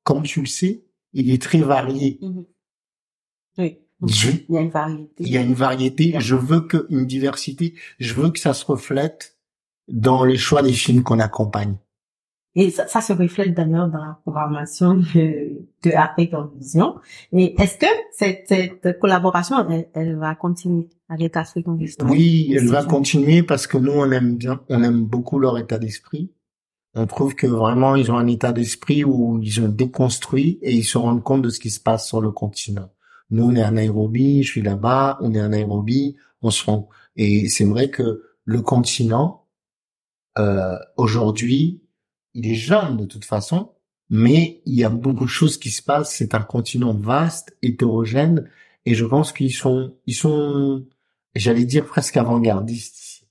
comme 0.04 0.22
tu 0.22 0.40
le 0.40 0.46
sais, 0.46 0.84
il 1.12 1.30
est 1.30 1.42
très 1.42 1.60
varié. 1.60 2.18
Mhm. 2.22 2.44
Oui. 3.58 3.78
il 4.00 4.54
y 4.54 4.56
a 4.56 4.60
une 4.60 4.70
variété. 4.70 5.24
Il 5.24 5.28
y 5.28 5.36
a 5.36 5.42
une 5.42 5.54
variété. 5.54 6.14
Je 6.18 6.36
veux 6.36 6.60
que 6.60 6.86
une 6.90 7.06
diversité. 7.06 7.74
Je 7.98 8.14
veux 8.14 8.30
que 8.30 8.38
ça 8.38 8.54
se 8.54 8.64
reflète 8.64 9.36
dans 9.88 10.24
les 10.24 10.36
choix 10.36 10.62
des 10.62 10.72
films 10.72 11.02
qu'on 11.02 11.18
accompagne. 11.18 11.76
Et 12.54 12.70
ça, 12.70 12.86
ça 12.86 13.00
se 13.00 13.12
reflète 13.12 13.54
d'ailleurs 13.54 13.88
dans 13.88 14.04
la 14.04 14.18
programmation 14.22 14.94
de, 14.94 15.66
de 15.84 15.90
Afrique 15.94 16.34
en 16.34 16.46
Vision. 16.46 16.96
Et 17.32 17.60
est-ce 17.60 17.78
que 17.78 17.86
cette, 18.12 18.48
cette 18.48 18.98
collaboration, 18.98 19.68
elle, 19.68 19.88
elle, 19.94 20.16
va 20.16 20.34
continuer? 20.34 20.88
Oui, 22.08 22.52
elle 22.54 22.68
va 22.68 22.84
continuer 22.84 23.42
parce 23.42 23.66
que 23.66 23.78
nous, 23.78 23.92
on 23.92 24.10
aime 24.10 24.36
bien, 24.36 24.60
on 24.68 24.82
aime 24.82 25.04
beaucoup 25.04 25.38
leur 25.38 25.58
état 25.58 25.78
d'esprit. 25.78 26.30
On 26.94 27.06
trouve 27.06 27.34
que 27.34 27.46
vraiment, 27.46 27.96
ils 27.96 28.10
ont 28.10 28.16
un 28.16 28.26
état 28.26 28.52
d'esprit 28.52 29.04
où 29.04 29.38
ils 29.42 29.60
ont 29.60 29.68
déconstruit 29.68 30.58
et 30.62 30.74
ils 30.74 30.84
se 30.84 30.98
rendent 30.98 31.22
compte 31.22 31.42
de 31.42 31.50
ce 31.50 31.60
qui 31.60 31.70
se 31.70 31.80
passe 31.80 32.06
sur 32.06 32.20
le 32.20 32.30
continent. 32.30 32.90
Nous, 33.30 33.44
on 33.44 33.54
est 33.54 33.62
à 33.62 33.70
Nairobi, 33.70 34.42
je 34.42 34.50
suis 34.50 34.62
là-bas, 34.62 35.18
on 35.20 35.34
est 35.34 35.40
à 35.40 35.48
Nairobi, 35.48 36.16
on 36.42 36.50
se 36.50 36.64
rend. 36.64 36.88
Et 37.16 37.48
c'est 37.48 37.64
vrai 37.64 37.90
que 37.90 38.22
le 38.44 38.62
continent, 38.62 39.46
euh, 40.38 40.76
aujourd'hui, 40.96 41.82
il 42.34 42.50
est 42.50 42.54
jeune 42.54 42.96
de 42.96 43.04
toute 43.04 43.24
façon, 43.24 43.72
mais 44.10 44.62
il 44.64 44.74
y 44.74 44.84
a 44.84 44.88
beaucoup 44.88 45.24
de 45.24 45.30
choses 45.30 45.58
qui 45.58 45.70
se 45.70 45.82
passent. 45.82 46.14
C'est 46.14 46.34
un 46.34 46.40
continent 46.40 46.94
vaste, 46.94 47.56
hétérogène, 47.62 48.48
et 48.86 48.94
je 48.94 49.04
pense 49.04 49.32
qu'ils 49.32 49.52
sont, 49.52 49.94
ils 50.06 50.14
sont, 50.14 50.86
j'allais 51.38 51.64
dire 51.64 51.86
presque 51.86 52.16
avant-gardistes 52.16 53.26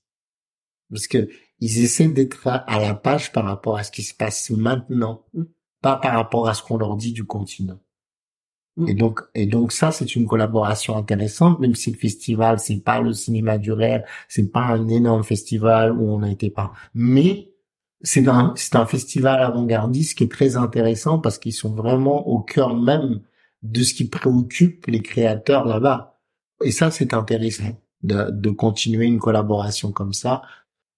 parce 0.90 1.06
que 1.06 1.28
ils 1.60 1.82
essaient 1.82 2.08
d'être 2.08 2.46
à 2.46 2.80
la 2.80 2.94
page 2.94 3.32
par 3.32 3.44
rapport 3.44 3.76
à 3.76 3.82
ce 3.82 3.90
qui 3.90 4.02
se 4.02 4.14
passe 4.14 4.50
maintenant, 4.50 5.24
pas 5.82 5.96
par 5.96 6.14
rapport 6.14 6.48
à 6.48 6.54
ce 6.54 6.62
qu'on 6.62 6.76
leur 6.76 6.96
dit 6.96 7.12
du 7.12 7.24
continent. 7.24 7.80
Et 8.86 8.94
donc, 8.94 9.22
et 9.34 9.46
donc 9.46 9.72
ça, 9.72 9.90
c'est 9.90 10.14
une 10.14 10.28
collaboration 10.28 10.96
intéressante, 10.96 11.58
même 11.58 11.74
si 11.74 11.90
le 11.90 11.96
festival, 11.96 12.60
c'est 12.60 12.78
pas 12.78 13.00
le 13.00 13.12
cinéma 13.12 13.58
du 13.58 13.72
rêve, 13.72 14.04
c'est 14.28 14.52
pas 14.52 14.66
un 14.66 14.86
énorme 14.86 15.24
festival 15.24 15.90
où 15.92 16.08
on 16.08 16.22
a 16.22 16.30
été 16.30 16.48
pas, 16.48 16.72
mais 16.94 17.50
c'est 18.02 18.28
un, 18.28 18.52
c'est 18.54 18.76
un 18.76 18.86
festival 18.86 19.42
avant-gardiste 19.42 20.16
qui 20.16 20.24
est 20.24 20.30
très 20.30 20.56
intéressant 20.56 21.18
parce 21.18 21.38
qu'ils 21.38 21.54
sont 21.54 21.74
vraiment 21.74 22.28
au 22.28 22.38
cœur 22.38 22.76
même 22.76 23.20
de 23.62 23.82
ce 23.82 23.94
qui 23.94 24.08
préoccupe 24.08 24.86
les 24.86 25.02
créateurs 25.02 25.64
là-bas. 25.64 26.20
Et 26.62 26.70
ça, 26.70 26.92
c'est 26.92 27.12
intéressant 27.12 27.76
de, 28.02 28.30
de 28.30 28.50
continuer 28.50 29.06
une 29.06 29.18
collaboration 29.18 29.92
comme 29.92 30.12
ça. 30.12 30.42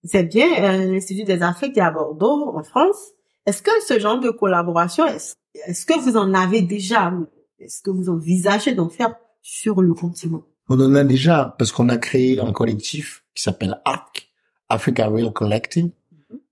C'est 0.04 0.24
bien, 0.24 0.46
euh, 0.62 0.92
l'Institut 0.92 1.24
des 1.24 1.42
Afriques 1.42 1.76
est 1.76 1.82
à 1.82 1.90
Bordeaux, 1.90 2.56
en 2.56 2.62
France. 2.62 3.12
Est-ce 3.46 3.62
que 3.62 3.70
ce 3.86 3.98
genre 3.98 4.20
de 4.20 4.30
collaboration, 4.30 5.06
est-ce, 5.06 5.86
que 5.86 5.98
vous 5.98 6.16
en 6.16 6.34
avez 6.34 6.62
déjà, 6.62 7.12
est-ce 7.58 7.82
que 7.82 7.90
vous 7.90 8.08
envisagez 8.08 8.74
d'en 8.74 8.88
faire 8.88 9.14
sur 9.42 9.82
le 9.82 9.92
continent? 9.94 10.42
On 10.68 10.80
en 10.80 10.94
a 10.94 11.04
déjà, 11.04 11.54
parce 11.58 11.72
qu'on 11.72 11.88
a 11.88 11.98
créé 11.98 12.38
un 12.40 12.52
collectif 12.52 13.24
qui 13.34 13.42
s'appelle 13.42 13.80
ARC, 13.84 14.28
Africa 14.68 15.08
Real 15.08 15.32
Collective, 15.32 15.90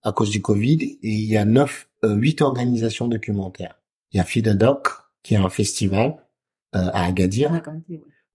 à 0.02 0.12
cause 0.12 0.30
du 0.30 0.42
Covid 0.42 0.82
et 0.82 0.98
il 1.02 1.24
y 1.24 1.36
a 1.36 1.44
neuf, 1.44 1.88
euh, 2.04 2.14
huit 2.14 2.40
organisations 2.42 3.08
documentaires. 3.08 3.80
Il 4.12 4.16
y 4.16 4.20
a 4.20 4.24
Fidadoc 4.24 4.88
qui 5.22 5.34
est 5.34 5.38
un 5.38 5.48
festival 5.48 6.16
euh, 6.74 6.90
à 6.92 7.04
Agadir. 7.04 7.62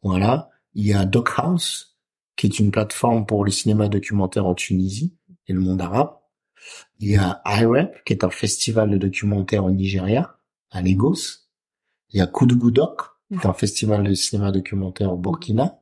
Voilà. 0.02 0.50
Il 0.74 0.86
y 0.86 0.94
a 0.94 1.06
Doc 1.06 1.32
House 1.38 1.93
qui 2.36 2.48
est 2.48 2.60
une 2.60 2.72
plateforme 2.72 3.26
pour 3.26 3.44
le 3.44 3.52
cinéma 3.52 3.88
documentaire 3.88 4.46
en 4.46 4.56
Tunisie 4.56 5.16
et 5.48 5.54
le 5.54 5.60
monde 5.60 5.82
arabe. 5.82 6.18
Il 7.00 7.10
y 7.10 7.18
a 7.18 7.42
IREP 7.46 8.04
qui 8.06 8.14
est 8.14 8.24
un 8.24 8.30
festival 8.30 8.90
de 8.90 8.98
documentaire 8.98 9.66
au 9.66 9.72
Nigeria, 9.72 10.38
à 10.72 10.82
Lagos. 10.82 11.50
Il 12.10 12.20
y 12.20 12.22
a 12.22 12.28
Doc 12.28 13.02
qui 13.30 13.36
est 13.36 13.46
un 13.46 13.54
festival 13.54 14.04
de 14.04 14.14
cinéma 14.14 14.52
documentaire 14.52 15.12
au 15.12 15.18
Burkina. 15.18 15.80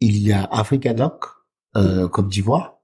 Il 0.00 0.18
y 0.18 0.32
a 0.32 0.44
Africa 0.44 0.94
Doc, 0.94 1.24
euh, 1.76 2.08
Côte 2.08 2.28
d'Ivoire 2.28 2.80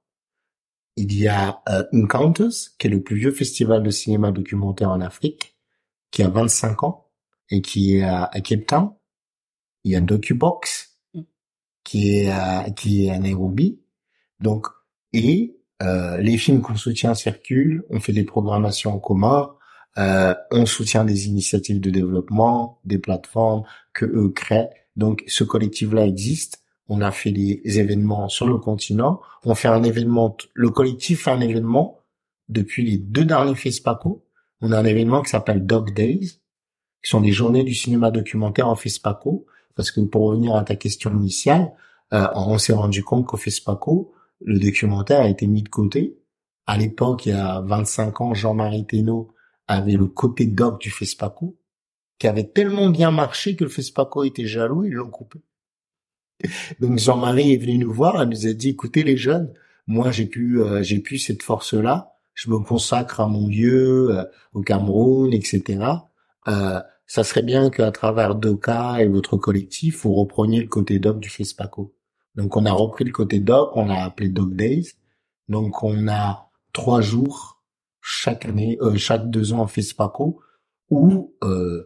il 0.96 1.14
y 1.14 1.28
a 1.28 1.62
euh, 1.68 1.84
Encounters, 1.92 2.72
qui 2.78 2.86
est 2.86 2.90
le 2.90 3.02
plus 3.02 3.16
vieux 3.16 3.30
festival 3.30 3.82
de 3.82 3.90
cinéma 3.90 4.32
documentaire 4.32 4.90
en 4.90 5.00
Afrique, 5.00 5.56
qui 6.10 6.22
a 6.22 6.28
25 6.28 6.84
ans 6.84 7.10
et 7.50 7.60
qui 7.60 7.96
est 7.96 8.02
à, 8.02 8.30
Cape 8.42 8.66
Town. 8.66 8.90
Il 9.84 9.92
y 9.92 9.96
a 9.96 10.00
DocuBox. 10.00 10.85
Qui 11.86 12.16
est 12.16 12.28
à, 12.28 12.66
qui 12.70 13.06
est 13.06 13.10
à 13.10 13.18
Nairobi. 13.18 13.80
Donc, 14.40 14.66
et 15.12 15.56
euh, 15.82 16.18
les 16.18 16.36
films 16.36 16.60
qu'on 16.60 16.76
soutient 16.76 17.14
circulent, 17.14 17.84
on 17.88 18.00
fait 18.00 18.12
des 18.12 18.24
programmations 18.24 18.94
en 18.94 18.98
commun, 18.98 19.54
euh, 19.96 20.34
on 20.50 20.66
soutient 20.66 21.04
des 21.04 21.28
initiatives 21.28 21.80
de 21.80 21.90
développement, 21.90 22.80
des 22.84 22.98
plateformes 22.98 23.62
que 23.94 24.04
eux 24.04 24.30
créent. 24.30 24.68
Donc, 24.96 25.22
ce 25.28 25.44
collectif-là 25.44 26.04
existe 26.06 26.66
on 26.88 27.00
a 27.00 27.10
fait 27.10 27.32
des 27.32 27.60
événements 27.64 28.28
sur 28.28 28.46
le 28.46 28.58
continent. 28.58 29.20
On 29.44 29.54
fait 29.54 29.68
un 29.68 29.82
événement, 29.82 30.36
le 30.54 30.70
collectif 30.70 31.24
fait 31.24 31.30
un 31.30 31.40
événement 31.40 32.00
depuis 32.48 32.88
les 32.88 32.98
deux 32.98 33.24
derniers 33.24 33.54
FESPACO. 33.54 34.24
On 34.60 34.72
a 34.72 34.78
un 34.78 34.84
événement 34.84 35.22
qui 35.22 35.30
s'appelle 35.30 35.66
Dog 35.66 35.92
Days, 35.94 36.40
qui 37.02 37.10
sont 37.10 37.20
des 37.20 37.32
journées 37.32 37.64
du 37.64 37.74
cinéma 37.74 38.10
documentaire 38.10 38.68
en 38.68 38.76
FESPACO. 38.76 39.46
Parce 39.76 39.90
que 39.90 40.00
pour 40.00 40.22
revenir 40.22 40.56
à 40.56 40.64
ta 40.64 40.74
question 40.74 41.12
initiale, 41.12 41.72
euh, 42.12 42.26
on 42.34 42.58
s'est 42.58 42.72
rendu 42.72 43.04
compte 43.04 43.26
qu'au 43.26 43.36
FESPACO, 43.36 44.12
le 44.44 44.58
documentaire 44.58 45.20
a 45.20 45.28
été 45.28 45.46
mis 45.46 45.62
de 45.62 45.68
côté. 45.68 46.18
À 46.66 46.76
l'époque, 46.76 47.26
il 47.26 47.30
y 47.30 47.32
a 47.32 47.60
25 47.60 48.20
ans, 48.20 48.34
Jean-Marie 48.34 48.86
Thénault 48.86 49.32
avait 49.68 49.96
le 49.96 50.06
côté 50.06 50.46
doc 50.46 50.80
du 50.80 50.90
FESPACO, 50.90 51.56
qui 52.18 52.26
avait 52.26 52.48
tellement 52.48 52.88
bien 52.88 53.10
marché 53.10 53.56
que 53.56 53.64
le 53.64 53.70
FESPACO 53.70 54.24
était 54.24 54.46
jaloux, 54.46 54.84
ils 54.84 54.92
l'ont 54.92 55.10
coupé. 55.10 55.40
Donc 56.80 56.98
Jean-Marie 56.98 57.52
est 57.52 57.58
venu 57.58 57.78
nous 57.78 57.92
voir, 57.92 58.22
il 58.22 58.30
nous 58.30 58.46
a 58.46 58.52
dit, 58.52 58.70
écoutez 58.70 59.02
les 59.02 59.16
jeunes, 59.16 59.52
moi 59.86 60.10
j'ai 60.10 60.26
pu, 60.26 60.60
euh, 60.60 60.82
j'ai 60.82 61.00
pu 61.00 61.18
cette 61.18 61.42
force-là, 61.42 62.12
je 62.34 62.50
me 62.50 62.58
consacre 62.58 63.20
à 63.20 63.26
mon 63.26 63.48
lieu, 63.48 64.16
euh, 64.16 64.24
au 64.52 64.62
Cameroun, 64.62 65.32
etc. 65.32 65.78
Euh, 66.48 66.80
ça 67.06 67.24
serait 67.24 67.42
bien 67.42 67.70
qu'à 67.70 67.90
travers 67.90 68.34
Doka 68.34 69.00
et 69.00 69.08
votre 69.08 69.36
collectif, 69.36 70.02
vous 70.02 70.14
repreniez 70.14 70.62
le 70.62 70.68
côté 70.68 70.98
doc 70.98 71.20
du 71.20 71.28
FESPACO. 71.28 71.94
Donc 72.34 72.56
on 72.56 72.66
a 72.66 72.72
repris 72.72 73.04
le 73.04 73.12
côté 73.12 73.40
doc, 73.40 73.70
on 73.74 73.86
l'a 73.86 74.04
appelé 74.04 74.28
Doc 74.28 74.54
Days. 74.54 74.92
Donc 75.48 75.82
on 75.82 76.08
a 76.08 76.50
trois 76.72 77.00
jours 77.00 77.62
chaque 78.00 78.44
année, 78.44 78.78
euh, 78.80 78.96
chaque 78.96 79.30
deux 79.30 79.52
ans 79.52 79.60
en 79.60 79.66
FESPACO, 79.66 80.40
où 80.90 81.34
euh, 81.42 81.84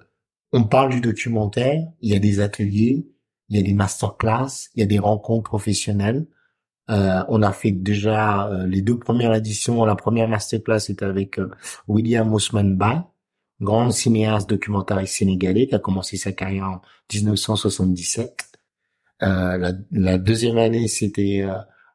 on 0.52 0.64
parle 0.64 0.90
du 0.90 1.00
documentaire, 1.00 1.86
il 2.00 2.12
y 2.12 2.16
a 2.16 2.18
des 2.18 2.40
ateliers, 2.40 3.06
il 3.48 3.56
y 3.56 3.60
a 3.60 3.62
des 3.62 3.74
masterclass, 3.74 4.68
il 4.74 4.80
y 4.80 4.82
a 4.82 4.86
des 4.86 4.98
rencontres 4.98 5.50
professionnelles. 5.50 6.26
Euh, 6.90 7.22
on 7.28 7.42
a 7.42 7.52
fait 7.52 7.70
déjà 7.70 8.48
euh, 8.48 8.66
les 8.66 8.82
deux 8.82 8.98
premières 8.98 9.34
éditions. 9.34 9.84
La 9.84 9.94
première 9.94 10.28
masterclass 10.28 10.88
était 10.88 11.04
avec 11.04 11.38
euh, 11.38 11.50
William 11.86 12.32
Osman 12.32 12.76
Ba, 12.76 13.12
grand 13.60 13.90
cinéaste 13.90 14.48
documentariste 14.48 15.14
sénégalais 15.14 15.66
qui 15.66 15.74
a 15.74 15.78
commencé 15.78 16.16
sa 16.16 16.32
carrière 16.32 16.64
en 16.64 16.80
1977. 17.12 18.46
La, 19.20 19.72
la, 19.90 20.18
deuxième 20.18 20.56
année, 20.56 20.88
c'était 20.88 21.44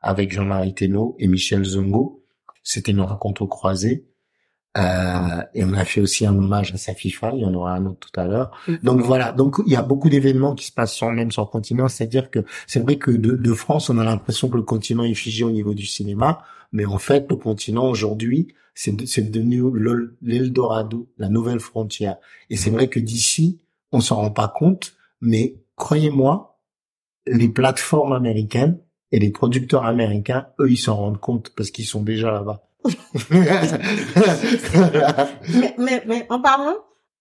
avec 0.01 0.31
Jean-Marie 0.31 0.75
Thénault 0.75 1.15
et 1.17 1.27
Michel 1.27 1.63
Zongo. 1.63 2.23
C'était 2.61 2.91
une 2.91 3.01
rencontre 3.01 3.47
croisée. 3.47 4.05
Euh, 4.77 5.41
et 5.53 5.63
on 5.63 5.73
a 5.73 5.85
fait 5.85 6.01
aussi 6.01 6.25
un 6.25 6.35
hommage 6.35 6.73
à 6.73 6.77
sa 6.77 6.93
FIFA, 6.93 7.31
il 7.35 7.41
y 7.41 7.45
en 7.45 7.53
aura 7.53 7.73
un 7.73 7.85
autre 7.85 8.09
tout 8.11 8.19
à 8.19 8.25
l'heure. 8.25 8.51
Mm. 8.67 8.75
Donc 8.83 9.01
voilà, 9.01 9.31
donc 9.31 9.61
il 9.65 9.71
y 9.71 9.75
a 9.75 9.81
beaucoup 9.81 10.09
d'événements 10.09 10.53
qui 10.53 10.65
se 10.65 10.71
passent 10.71 10.93
sur, 10.93 11.09
même 11.11 11.31
sur 11.31 11.43
le 11.43 11.47
continent, 11.47 11.87
c'est-à-dire 11.87 12.29
que 12.29 12.39
c'est 12.67 12.81
vrai 12.81 12.97
que 12.97 13.11
de, 13.11 13.35
de, 13.35 13.53
France, 13.53 13.89
on 13.89 13.97
a 13.97 14.03
l'impression 14.03 14.49
que 14.49 14.57
le 14.57 14.63
continent 14.63 15.03
est 15.03 15.13
figé 15.13 15.45
au 15.45 15.51
niveau 15.51 15.73
du 15.73 15.85
cinéma, 15.85 16.43
mais 16.73 16.85
en 16.85 16.97
fait, 16.97 17.25
le 17.29 17.37
continent 17.37 17.89
aujourd'hui, 17.89 18.53
c'est 18.73 19.31
devenu 19.31 19.63
l'Eldorado, 20.21 21.09
la 21.17 21.29
nouvelle 21.29 21.61
frontière. 21.61 22.17
Et 22.49 22.57
c'est 22.57 22.69
vrai 22.69 22.89
que 22.89 22.99
d'ici, 22.99 23.61
on 23.93 24.01
s'en 24.01 24.17
rend 24.17 24.31
pas 24.31 24.49
compte, 24.49 24.93
mais 25.21 25.55
croyez-moi, 25.77 26.59
les 27.25 27.47
plateformes 27.47 28.11
américaines 28.11 28.79
et 29.13 29.19
les 29.19 29.31
producteurs 29.31 29.85
américains, 29.85 30.47
eux, 30.59 30.69
ils 30.69 30.77
s'en 30.77 30.97
rendent 30.97 31.19
compte 31.19 31.53
parce 31.55 31.71
qu'ils 31.71 31.85
sont 31.85 32.01
déjà 32.01 32.31
là-bas. 32.31 32.67
Mais, 35.77 36.03
mais, 36.07 36.25
en 36.29 36.41
parlant, 36.41 36.75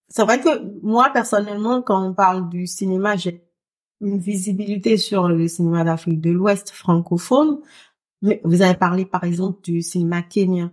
c'est 0.07 0.23
vrai 0.23 0.39
que 0.39 0.81
moi, 0.81 1.09
personnellement, 1.13 1.81
quand 1.81 2.07
on 2.07 2.13
parle 2.13 2.49
du 2.49 2.67
cinéma, 2.67 3.15
j'ai 3.15 3.43
une 4.01 4.19
visibilité 4.19 4.97
sur 4.97 5.27
le 5.27 5.47
cinéma 5.47 5.83
d'Afrique 5.83 6.21
de 6.21 6.31
l'Ouest 6.31 6.71
francophone. 6.71 7.59
Mais 8.21 8.41
vous 8.43 8.61
avez 8.61 8.75
parlé, 8.75 9.05
par 9.05 9.23
exemple, 9.23 9.61
du 9.63 9.81
cinéma 9.81 10.21
kenyan. 10.21 10.71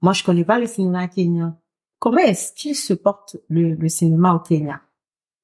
Moi, 0.00 0.12
je 0.12 0.22
connais 0.22 0.44
pas 0.44 0.58
le 0.58 0.66
cinéma 0.66 1.08
kenyan. 1.08 1.58
Comment 1.98 2.18
est-ce 2.18 2.52
qu'il 2.52 2.76
se 2.76 2.94
porte 2.94 3.36
le, 3.48 3.88
cinéma 3.88 4.34
au 4.34 4.38
Kenya? 4.38 4.80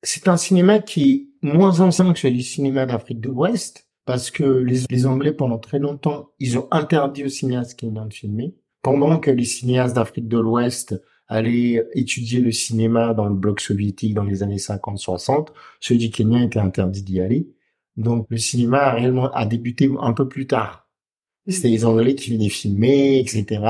C'est 0.02 0.28
un 0.28 0.36
cinéma 0.36 0.78
qui 0.78 1.32
est 1.42 1.46
moins 1.46 1.80
ancien 1.80 2.12
que 2.12 2.28
le 2.28 2.40
cinéma 2.40 2.86
d'Afrique 2.86 3.20
de 3.20 3.28
l'Ouest 3.28 3.88
parce 4.04 4.30
que 4.30 4.44
les, 4.44 4.80
les, 4.90 5.06
Anglais, 5.06 5.32
pendant 5.32 5.58
très 5.58 5.78
longtemps, 5.78 6.30
ils 6.38 6.58
ont 6.58 6.68
interdit 6.70 7.24
aux 7.24 7.28
cinéastes 7.28 7.78
kenyans 7.78 8.06
de 8.06 8.12
filmer 8.12 8.54
pendant 8.84 9.18
que 9.18 9.30
les 9.30 9.46
cinéastes 9.46 9.96
d'Afrique 9.96 10.28
de 10.28 10.38
l'Ouest 10.38 11.02
allaient 11.26 11.88
étudier 11.94 12.40
le 12.40 12.52
cinéma 12.52 13.14
dans 13.14 13.24
le 13.24 13.34
bloc 13.34 13.60
soviétique 13.60 14.12
dans 14.12 14.24
les 14.24 14.42
années 14.42 14.58
50-60, 14.58 15.48
ceux 15.80 15.96
du 15.96 16.10
Kenya 16.10 16.44
étaient 16.44 16.58
interdits 16.58 17.02
d'y 17.02 17.18
aller. 17.22 17.48
Donc 17.96 18.26
le 18.28 18.36
cinéma 18.36 18.80
a 18.80 18.92
réellement 18.92 19.30
a 19.32 19.46
débuté 19.46 19.90
un 19.98 20.12
peu 20.12 20.28
plus 20.28 20.46
tard. 20.46 20.86
C'était 21.48 21.68
les 21.68 21.86
Anglais 21.86 22.14
qui 22.14 22.30
venaient 22.30 22.50
filmer, 22.50 23.20
etc., 23.20 23.62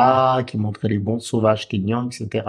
qui 0.47 0.59
montraient 0.59 0.89
les 0.89 0.99
bons 0.99 1.21
sauvages 1.21 1.69
kenyans, 1.69 2.09
etc. 2.09 2.47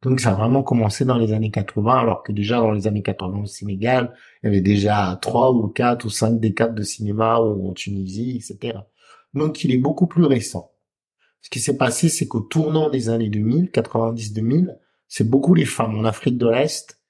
Donc 0.00 0.20
ça 0.20 0.30
a 0.30 0.34
vraiment 0.34 0.62
commencé 0.62 1.04
dans 1.04 1.18
les 1.18 1.34
années 1.34 1.50
80, 1.50 1.98
alors 1.98 2.22
que 2.22 2.32
déjà 2.32 2.60
dans 2.60 2.72
les 2.72 2.86
années 2.86 3.02
80 3.02 3.42
au 3.42 3.46
Sénégal, 3.46 4.14
il 4.42 4.46
y 4.46 4.48
avait 4.48 4.62
déjà 4.62 5.18
trois 5.20 5.52
ou 5.52 5.68
quatre 5.68 6.06
ou 6.06 6.10
cinq 6.10 6.40
décades 6.40 6.74
de 6.74 6.82
cinéma 6.82 7.40
ou 7.40 7.68
en 7.68 7.74
Tunisie, 7.74 8.36
etc. 8.36 8.78
Donc 9.34 9.64
il 9.64 9.72
est 9.74 9.78
beaucoup 9.78 10.06
plus 10.06 10.24
récent. 10.24 10.70
Ce 11.46 11.48
qui 11.48 11.60
s'est 11.60 11.76
passé, 11.76 12.08
c'est 12.08 12.26
qu'au 12.26 12.40
tournant 12.40 12.90
des 12.90 13.08
années 13.08 13.28
2000, 13.28 13.66
90-2000, 13.66 14.76
c'est 15.06 15.30
beaucoup 15.30 15.54
les 15.54 15.64
femmes. 15.64 15.96
En 15.96 16.04
Afrique 16.04 16.38
de 16.38 16.48
l'Est, 16.48 17.00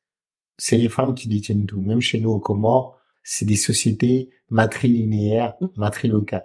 c'est 0.59 0.77
les 0.77 0.91
femmes 0.91 1.15
qui 1.15 1.27
détiennent 1.27 1.65
tout. 1.65 1.81
Même 1.81 2.03
chez 2.03 2.21
nous 2.21 2.33
au 2.33 2.39
Comores, 2.39 2.99
c'est 3.23 3.47
des 3.47 3.57
sociétés 3.57 4.29
matrilinéaires, 4.51 5.55
mmh. 5.63 5.67
matrilocales. 5.77 6.45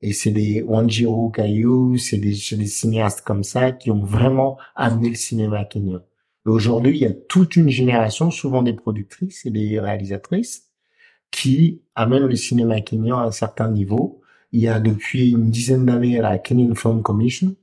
Et 0.00 0.14
c'est 0.14 0.30
des 0.30 0.62
Wanjiro 0.62 1.28
Kayu, 1.28 1.98
c'est 1.98 2.16
des, 2.16 2.30
des, 2.30 2.66
cinéastes 2.66 3.20
comme 3.20 3.44
ça 3.44 3.70
qui 3.70 3.90
ont 3.90 4.02
vraiment 4.02 4.56
amené 4.74 5.10
le 5.10 5.14
cinéma 5.14 5.66
kenyan. 5.66 6.00
Aujourd'hui, 6.46 6.96
il 6.96 7.02
y 7.02 7.06
a 7.06 7.12
toute 7.12 7.56
une 7.56 7.68
génération, 7.68 8.30
souvent 8.30 8.62
des 8.62 8.72
productrices 8.72 9.44
et 9.44 9.50
des 9.50 9.78
réalisatrices, 9.78 10.70
qui 11.30 11.82
amènent 11.94 12.28
le 12.28 12.36
cinéma 12.36 12.80
kenyan 12.80 13.18
à 13.18 13.24
un 13.24 13.30
certain 13.30 13.70
niveau 13.70 14.22
il 14.54 14.60
y 14.60 14.68
a 14.68 14.78
depuis 14.78 15.32
une 15.32 15.50
dizaine 15.50 15.84
d'années 15.84 16.20
la 16.20 16.38
Kenyan 16.38 16.76
Film 16.76 17.02
Commission. 17.02 17.56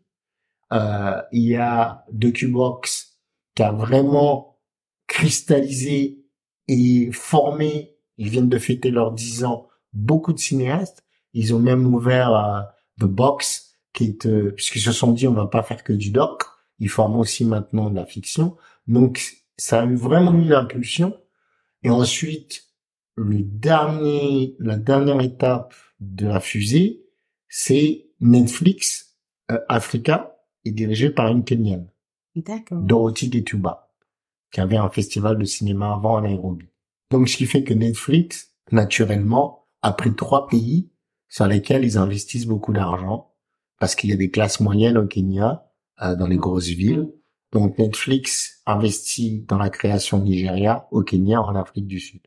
Euh, 0.73 1.21
il 1.31 1.43
y 1.43 1.55
a 1.55 2.03
DocuBox 2.11 3.17
qui 3.55 3.63
a 3.63 3.71
vraiment 3.71 4.59
cristallisé 5.07 6.25
et 6.67 7.09
formé, 7.13 7.95
ils 8.17 8.27
viennent 8.27 8.49
de 8.49 8.57
fêter 8.57 8.91
leurs 8.91 9.13
10 9.13 9.45
ans, 9.45 9.69
beaucoup 9.93 10.33
de 10.33 10.39
cinéastes. 10.39 11.05
Ils 11.33 11.55
ont 11.55 11.59
même 11.59 11.87
ouvert 11.87 12.35
euh, 12.35 12.61
The 12.99 13.05
Box, 13.05 13.77
qui 13.93 14.03
est, 14.07 14.25
euh, 14.25 14.51
puisqu'ils 14.51 14.81
se 14.81 14.91
sont 14.91 15.13
dit 15.13 15.29
on 15.29 15.33
va 15.33 15.47
pas 15.47 15.63
faire 15.63 15.85
que 15.85 15.93
du 15.93 16.11
doc, 16.11 16.43
ils 16.79 16.89
forment 16.89 17.19
aussi 17.19 17.45
maintenant 17.45 17.89
de 17.89 17.95
la 17.95 18.05
fiction. 18.05 18.57
Donc 18.87 19.21
ça 19.55 19.83
a 19.83 19.85
eu 19.85 19.95
vraiment 19.95 20.33
une 20.33 20.51
impulsion. 20.51 21.17
Et 21.83 21.89
ensuite, 21.89 22.65
le 23.15 23.43
dernier, 23.43 24.57
la 24.59 24.75
dernière 24.75 25.21
étape 25.21 25.73
de 26.01 26.27
la 26.27 26.39
fusée, 26.39 27.05
c'est 27.47 28.07
Netflix 28.19 29.17
euh, 29.51 29.59
Africa 29.69 30.37
est 30.65 30.71
dirigé 30.71 31.09
par 31.09 31.27
une 31.27 31.43
Kenyane. 31.43 31.87
D'accord. 32.35 32.79
Dorothy 32.79 33.31
Getuba, 33.31 33.93
qui 34.51 34.61
avait 34.61 34.77
un 34.77 34.89
festival 34.89 35.37
de 35.37 35.45
cinéma 35.45 35.93
avant 35.93 36.17
à 36.17 36.21
Nairobi. 36.21 36.65
Donc, 37.11 37.29
ce 37.29 37.37
qui 37.37 37.45
fait 37.45 37.63
que 37.63 37.73
Netflix, 37.73 38.53
naturellement, 38.71 39.67
a 39.81 39.91
pris 39.93 40.13
trois 40.15 40.47
pays 40.47 40.89
sur 41.27 41.47
lesquels 41.47 41.83
ils 41.83 41.97
investissent 41.97 42.45
beaucoup 42.45 42.73
d'argent, 42.73 43.33
parce 43.79 43.95
qu'il 43.95 44.09
y 44.09 44.13
a 44.13 44.17
des 44.17 44.29
classes 44.29 44.59
moyennes 44.59 44.97
au 44.97 45.07
Kenya, 45.07 45.71
euh, 46.01 46.15
dans 46.15 46.27
les 46.27 46.37
grosses 46.37 46.67
villes. 46.67 47.11
Donc, 47.51 47.77
Netflix 47.77 48.61
investit 48.65 49.41
dans 49.47 49.57
la 49.57 49.69
création 49.69 50.19
Nigeria, 50.19 50.87
au 50.91 51.03
Kenya, 51.03 51.41
en 51.41 51.55
Afrique 51.55 51.87
du 51.87 51.99
Sud. 51.99 52.21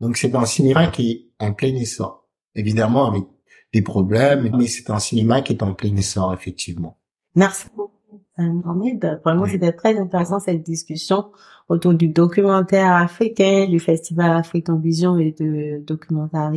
Donc, 0.00 0.16
c'est 0.16 0.34
un 0.34 0.46
cinéma 0.46 0.86
qui 0.86 1.10
est 1.10 1.44
en 1.44 1.52
plein 1.52 1.74
essor 1.74 2.19
évidemment 2.54 3.06
avec 3.06 3.24
des 3.72 3.82
problèmes, 3.82 4.50
mais 4.56 4.66
c'est 4.66 4.90
un 4.90 4.98
cinéma 4.98 5.42
qui 5.42 5.52
est 5.52 5.62
en 5.62 5.74
plein 5.74 5.94
essor, 5.96 6.34
effectivement. 6.34 6.96
Merci 7.36 7.68
beaucoup, 7.76 8.20
Mohamed. 8.38 9.20
Vraiment, 9.24 9.46
c'était 9.46 9.72
très 9.72 9.96
intéressant 9.98 10.40
cette 10.40 10.62
discussion 10.62 11.26
autour 11.68 11.94
du 11.94 12.08
documentaire 12.08 12.92
africain, 12.94 13.66
du 13.68 13.78
Festival 13.78 14.32
African 14.32 14.76
Vision 14.76 15.16
et 15.18 15.32
de 15.38 15.82
documentaire 15.86 16.50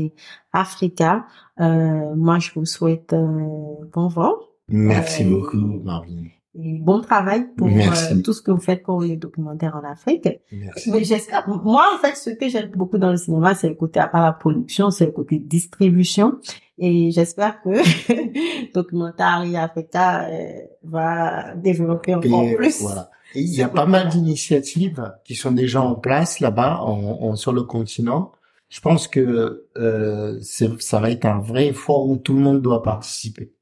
Africa. 0.51 1.25
Euh, 1.59 2.15
moi, 2.15 2.39
je 2.39 2.51
vous 2.55 2.65
souhaite 2.65 3.13
euh, 3.13 3.47
bon 3.93 4.07
vent. 4.07 4.33
Merci 4.67 5.23
euh, 5.23 5.29
beaucoup, 5.29 5.81
Marvin 5.83 6.23
bon 6.55 7.01
travail 7.01 7.47
pour 7.57 7.67
euh, 7.67 8.21
tout 8.23 8.33
ce 8.33 8.41
que 8.41 8.51
vous 8.51 8.59
faites 8.59 8.83
pour 8.83 9.01
les 9.01 9.17
documentaires 9.17 9.75
en 9.75 9.89
Afrique. 9.89 10.29
Merci. 10.51 10.91
Mais 10.91 11.03
j'espère, 11.03 11.47
moi, 11.47 11.85
en 11.95 11.97
fait, 11.99 12.15
ce 12.15 12.29
que 12.29 12.47
j'aime 12.47 12.69
beaucoup 12.71 12.97
dans 12.97 13.09
le 13.09 13.17
cinéma, 13.17 13.55
c'est 13.55 13.69
le 13.69 13.75
côté, 13.75 13.99
à 13.99 14.07
part 14.07 14.23
la 14.23 14.33
production, 14.33 14.91
c'est 14.91 15.05
le 15.05 15.11
côté 15.11 15.39
distribution. 15.39 16.37
Et 16.77 17.11
j'espère 17.11 17.61
que 17.61 17.69
Documentaire 18.73 19.43
Africa 19.57 20.27
euh, 20.29 20.59
va 20.83 21.55
développer 21.55 22.15
encore 22.15 22.45
plus. 22.55 22.81
Voilà. 22.81 23.09
il 23.35 23.53
y 23.53 23.63
a 23.63 23.69
pas 23.69 23.85
mal 23.85 24.09
d'initiatives 24.09 25.11
qui 25.25 25.35
sont 25.35 25.51
déjà 25.51 25.81
en 25.81 25.95
place 25.95 26.39
là-bas, 26.39 26.81
en, 26.81 27.35
sur 27.35 27.51
le 27.51 27.63
continent. 27.63 28.31
Je 28.69 28.79
pense 28.79 29.07
que 29.07 29.67
euh, 29.77 30.39
ça 30.41 30.99
va 30.99 31.11
être 31.11 31.25
un 31.25 31.39
vrai 31.39 31.67
effort 31.67 32.07
où 32.07 32.17
tout 32.17 32.33
le 32.33 32.41
monde 32.41 32.61
doit 32.61 32.81
participer. 32.81 33.53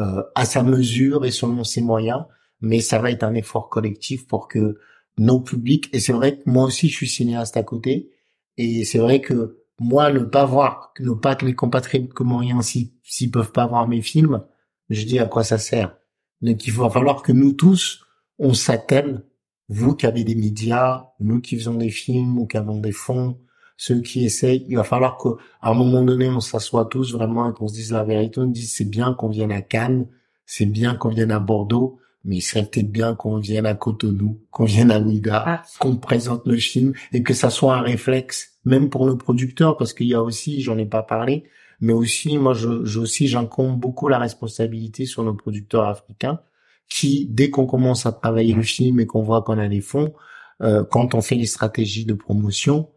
Euh, 0.00 0.24
à 0.34 0.44
sa 0.44 0.64
mesure 0.64 1.24
et 1.24 1.30
selon 1.30 1.62
ses 1.62 1.80
moyens, 1.80 2.24
mais 2.60 2.80
ça 2.80 2.98
va 2.98 3.12
être 3.12 3.22
un 3.22 3.34
effort 3.34 3.68
collectif 3.68 4.26
pour 4.26 4.48
que 4.48 4.80
nos 5.18 5.38
publics, 5.38 5.88
et 5.92 6.00
c'est 6.00 6.12
vrai 6.12 6.38
que 6.38 6.50
moi 6.50 6.64
aussi 6.64 6.88
je 6.88 6.96
suis 6.96 7.08
cinéaste 7.08 7.56
à 7.56 7.62
côté, 7.62 8.10
et 8.56 8.84
c'est 8.84 8.98
vrai 8.98 9.20
que 9.20 9.64
moi, 9.78 10.12
ne 10.12 10.20
pas 10.20 10.44
voir, 10.46 10.92
ne 10.98 11.12
pas 11.12 11.36
que 11.36 11.44
mes 11.44 11.54
compatriotes 11.54 12.12
comoriens, 12.12 12.60
s'ils 12.62 13.30
peuvent 13.30 13.52
pas 13.52 13.66
voir 13.66 13.86
mes 13.86 14.02
films, 14.02 14.44
je 14.90 15.04
dis 15.04 15.20
à 15.20 15.26
quoi 15.26 15.44
ça 15.44 15.58
sert. 15.58 15.96
Donc 16.42 16.66
il 16.66 16.72
va 16.72 16.90
falloir 16.90 17.22
que 17.22 17.30
nous 17.32 17.52
tous, 17.52 18.04
on 18.40 18.52
s'attelle, 18.52 19.24
vous 19.68 19.94
qui 19.94 20.06
avez 20.06 20.24
des 20.24 20.34
médias, 20.34 21.06
nous 21.20 21.40
qui 21.40 21.56
faisons 21.56 21.74
des 21.74 21.90
films 21.90 22.38
ou 22.38 22.46
qui 22.46 22.56
avons 22.56 22.80
des 22.80 22.92
fonds, 22.92 23.38
ceux 23.76 24.00
qui 24.00 24.24
essayent, 24.24 24.64
il 24.68 24.76
va 24.76 24.84
falloir 24.84 25.18
qu'à 25.18 25.30
un 25.62 25.74
moment 25.74 26.02
donné, 26.02 26.28
on 26.28 26.40
s'assoit 26.40 26.86
tous 26.86 27.12
vraiment 27.12 27.50
et 27.50 27.52
qu'on 27.52 27.68
se 27.68 27.74
dise 27.74 27.92
la 27.92 28.04
vérité, 28.04 28.40
on 28.40 28.46
dise 28.46 28.72
c'est 28.72 28.88
bien 28.88 29.14
qu'on 29.14 29.28
vienne 29.28 29.52
à 29.52 29.62
Cannes, 29.62 30.06
c'est 30.46 30.66
bien 30.66 30.94
qu'on 30.94 31.08
vienne 31.08 31.32
à 31.32 31.40
Bordeaux, 31.40 31.98
mais 32.24 32.36
il 32.36 32.40
serait 32.40 32.64
peut-être 32.64 32.90
bien 32.90 33.14
qu'on 33.14 33.38
vienne 33.38 33.66
à 33.66 33.74
Cotonou, 33.74 34.40
qu'on 34.50 34.64
vienne 34.64 34.90
à 34.90 35.00
Ouida, 35.00 35.44
ah. 35.46 35.62
qu'on 35.80 35.96
présente 35.96 36.46
le 36.46 36.56
film 36.56 36.94
et 37.12 37.22
que 37.22 37.34
ça 37.34 37.50
soit 37.50 37.76
un 37.76 37.82
réflexe, 37.82 38.52
même 38.64 38.90
pour 38.90 39.06
nos 39.06 39.16
producteurs, 39.16 39.76
parce 39.76 39.92
qu'il 39.92 40.06
y 40.06 40.14
a 40.14 40.22
aussi, 40.22 40.62
j'en 40.62 40.78
ai 40.78 40.86
pas 40.86 41.02
parlé, 41.02 41.44
mais 41.80 41.92
aussi, 41.92 42.38
moi, 42.38 42.54
je, 42.54 42.84
je 42.84 43.00
aussi, 43.00 43.26
j'incombe 43.26 43.78
beaucoup 43.78 44.08
la 44.08 44.18
responsabilité 44.18 45.04
sur 45.04 45.22
nos 45.22 45.34
producteurs 45.34 45.86
africains 45.86 46.40
qui, 46.88 47.26
dès 47.30 47.50
qu'on 47.50 47.66
commence 47.66 48.06
à 48.06 48.12
travailler 48.12 48.54
le 48.54 48.62
film 48.62 49.00
et 49.00 49.06
qu'on 49.06 49.22
voit 49.22 49.42
qu'on 49.42 49.58
a 49.58 49.66
les 49.66 49.80
fonds, 49.80 50.14
euh, 50.62 50.84
quand 50.84 51.14
on 51.14 51.20
fait 51.20 51.34
les 51.34 51.46
stratégies 51.46 52.04
de 52.04 52.14
promotion, 52.14 52.88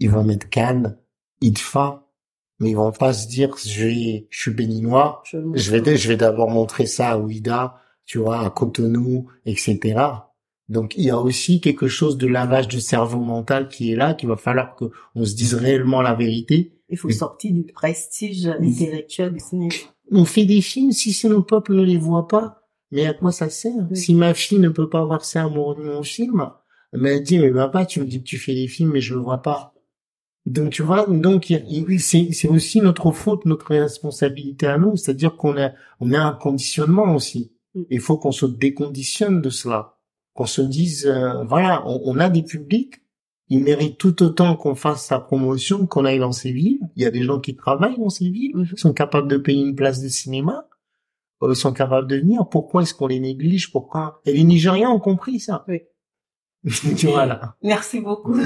ils 0.00 0.10
vont 0.10 0.24
mettre 0.24 0.48
Cannes, 0.48 0.98
IDFA, 1.40 2.06
mais 2.58 2.70
ils 2.70 2.76
vont 2.76 2.92
pas 2.92 3.12
se 3.12 3.28
dire, 3.28 3.56
je, 3.56 4.22
suis 4.30 4.50
béninois, 4.50 5.22
je, 5.32 5.70
vais, 5.70 5.96
je 5.96 6.08
vais 6.08 6.16
d'abord 6.16 6.50
montrer 6.50 6.86
ça 6.86 7.10
à 7.10 7.18
Ouida, 7.18 7.76
tu 8.04 8.18
vois, 8.18 8.40
à 8.40 8.50
Cotonou, 8.50 9.28
etc. 9.46 10.00
Donc 10.68 10.94
il 10.96 11.04
y 11.04 11.10
a 11.10 11.18
aussi 11.18 11.60
quelque 11.60 11.88
chose 11.88 12.16
de 12.16 12.28
lavage 12.28 12.68
de 12.68 12.78
cerveau 12.78 13.18
mental 13.18 13.68
qui 13.68 13.92
est 13.92 13.96
là, 13.96 14.14
qu'il 14.14 14.28
va 14.28 14.36
falloir 14.36 14.76
que 14.76 14.86
on 15.16 15.24
se 15.24 15.34
dise 15.34 15.54
réellement 15.54 16.00
la 16.00 16.14
vérité. 16.14 16.72
Il 16.88 16.96
faut 16.96 17.10
sortir 17.10 17.52
du 17.52 17.64
prestige 17.64 18.46
intellectuel 18.46 19.32
du 19.32 19.40
cinéma. 19.40 19.74
On 20.12 20.24
fait 20.24 20.44
des 20.44 20.60
films 20.60 20.92
si 20.92 21.28
nos 21.28 21.42
peuples 21.42 21.74
ne 21.74 21.82
les 21.82 21.98
voient 21.98 22.28
pas, 22.28 22.62
mais 22.92 23.06
à 23.06 23.14
quoi 23.14 23.32
ça 23.32 23.48
sert 23.48 23.72
Si 23.94 24.14
ma 24.14 24.34
fille 24.34 24.58
ne 24.58 24.68
peut 24.68 24.88
pas 24.88 25.04
voir 25.04 25.24
ça 25.24 25.44
à 25.44 25.48
mon, 25.48 25.76
mon 25.76 26.02
film, 26.02 26.50
elle 26.92 27.22
dit 27.22 27.38
mais 27.38 27.50
papa 27.52 27.84
tu 27.84 28.00
me 28.00 28.06
dis 28.06 28.20
que 28.20 28.28
tu 28.28 28.38
fais 28.38 28.54
des 28.54 28.68
films 28.68 28.92
mais 28.92 29.00
je 29.00 29.14
le 29.14 29.20
vois 29.20 29.42
pas. 29.42 29.74
Donc 30.46 30.70
tu 30.70 30.82
vois, 30.82 31.06
donc 31.06 31.52
c'est 31.98 32.48
aussi 32.48 32.80
notre 32.80 33.12
faute, 33.12 33.44
notre 33.44 33.66
responsabilité 33.66 34.66
à 34.66 34.78
nous, 34.78 34.96
c'est-à-dire 34.96 35.36
qu'on 35.36 35.56
a 35.58 35.72
on 36.00 36.12
a 36.12 36.20
un 36.20 36.32
conditionnement 36.32 37.14
aussi. 37.14 37.52
Mm. 37.74 37.82
Il 37.90 38.00
faut 38.00 38.16
qu'on 38.16 38.32
se 38.32 38.46
déconditionne 38.46 39.42
de 39.42 39.50
cela, 39.50 39.98
qu'on 40.34 40.46
se 40.46 40.62
dise 40.62 41.06
euh, 41.06 41.44
voilà, 41.44 41.82
on, 41.86 42.18
a 42.18 42.30
des 42.30 42.42
publics, 42.42 43.02
ils 43.48 43.62
méritent 43.62 43.98
tout 43.98 44.22
autant 44.22 44.56
qu'on 44.56 44.74
fasse 44.74 45.04
sa 45.04 45.20
promotion, 45.20 45.86
qu'on 45.86 46.06
aille 46.06 46.18
dans 46.18 46.32
ces 46.32 46.52
villes. 46.52 46.80
Il 46.96 47.02
y 47.02 47.06
a 47.06 47.10
des 47.10 47.22
gens 47.22 47.40
qui 47.40 47.54
travaillent 47.54 47.98
dans 47.98 48.08
ces 48.08 48.30
villes, 48.30 48.56
mm-hmm. 48.56 48.78
sont 48.78 48.94
capables 48.94 49.28
de 49.28 49.36
payer 49.36 49.62
une 49.62 49.74
place 49.74 50.00
de 50.00 50.08
cinéma, 50.08 50.68
euh, 51.42 51.54
sont 51.54 51.74
capables 51.74 52.08
de 52.08 52.16
venir. 52.16 52.48
Pourquoi 52.48 52.82
est-ce 52.82 52.94
qu'on 52.94 53.08
les 53.08 53.20
néglige? 53.20 53.70
Pourquoi? 53.70 54.22
Et 54.24 54.32
les 54.32 54.44
Nigériens 54.44 54.90
ont 54.90 55.00
compris 55.00 55.38
ça. 55.38 55.64
Oui. 55.68 55.82
voilà. 57.04 57.56
Merci 57.62 58.00
beaucoup. 58.00 58.38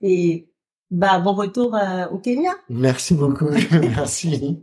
Et 0.00 0.48
bah, 0.90 1.18
bon 1.18 1.34
retour 1.34 1.74
euh, 1.74 2.06
au 2.08 2.18
Kenya. 2.18 2.52
Merci 2.68 3.14
beaucoup. 3.14 3.48
Merci. 3.72 4.62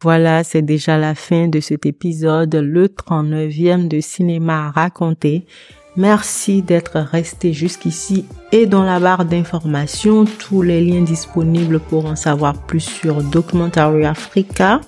Voilà, 0.00 0.44
c'est 0.44 0.62
déjà 0.62 0.96
la 0.96 1.16
fin 1.16 1.48
de 1.48 1.58
cet 1.58 1.84
épisode, 1.84 2.54
le 2.54 2.86
39e 2.86 3.88
de 3.88 4.00
Cinéma 4.00 4.70
raconté. 4.70 5.44
Merci 5.98 6.62
d'être 6.62 7.00
resté 7.00 7.52
jusqu'ici 7.52 8.24
et 8.52 8.66
dans 8.66 8.84
la 8.84 9.00
barre 9.00 9.24
d'informations, 9.24 10.26
tous 10.26 10.62
les 10.62 10.80
liens 10.80 11.02
disponibles 11.02 11.80
pour 11.80 12.06
en 12.06 12.14
savoir 12.14 12.54
plus 12.54 12.82
sur 12.82 13.20
Documentary 13.20 14.06
Africa. 14.06 14.80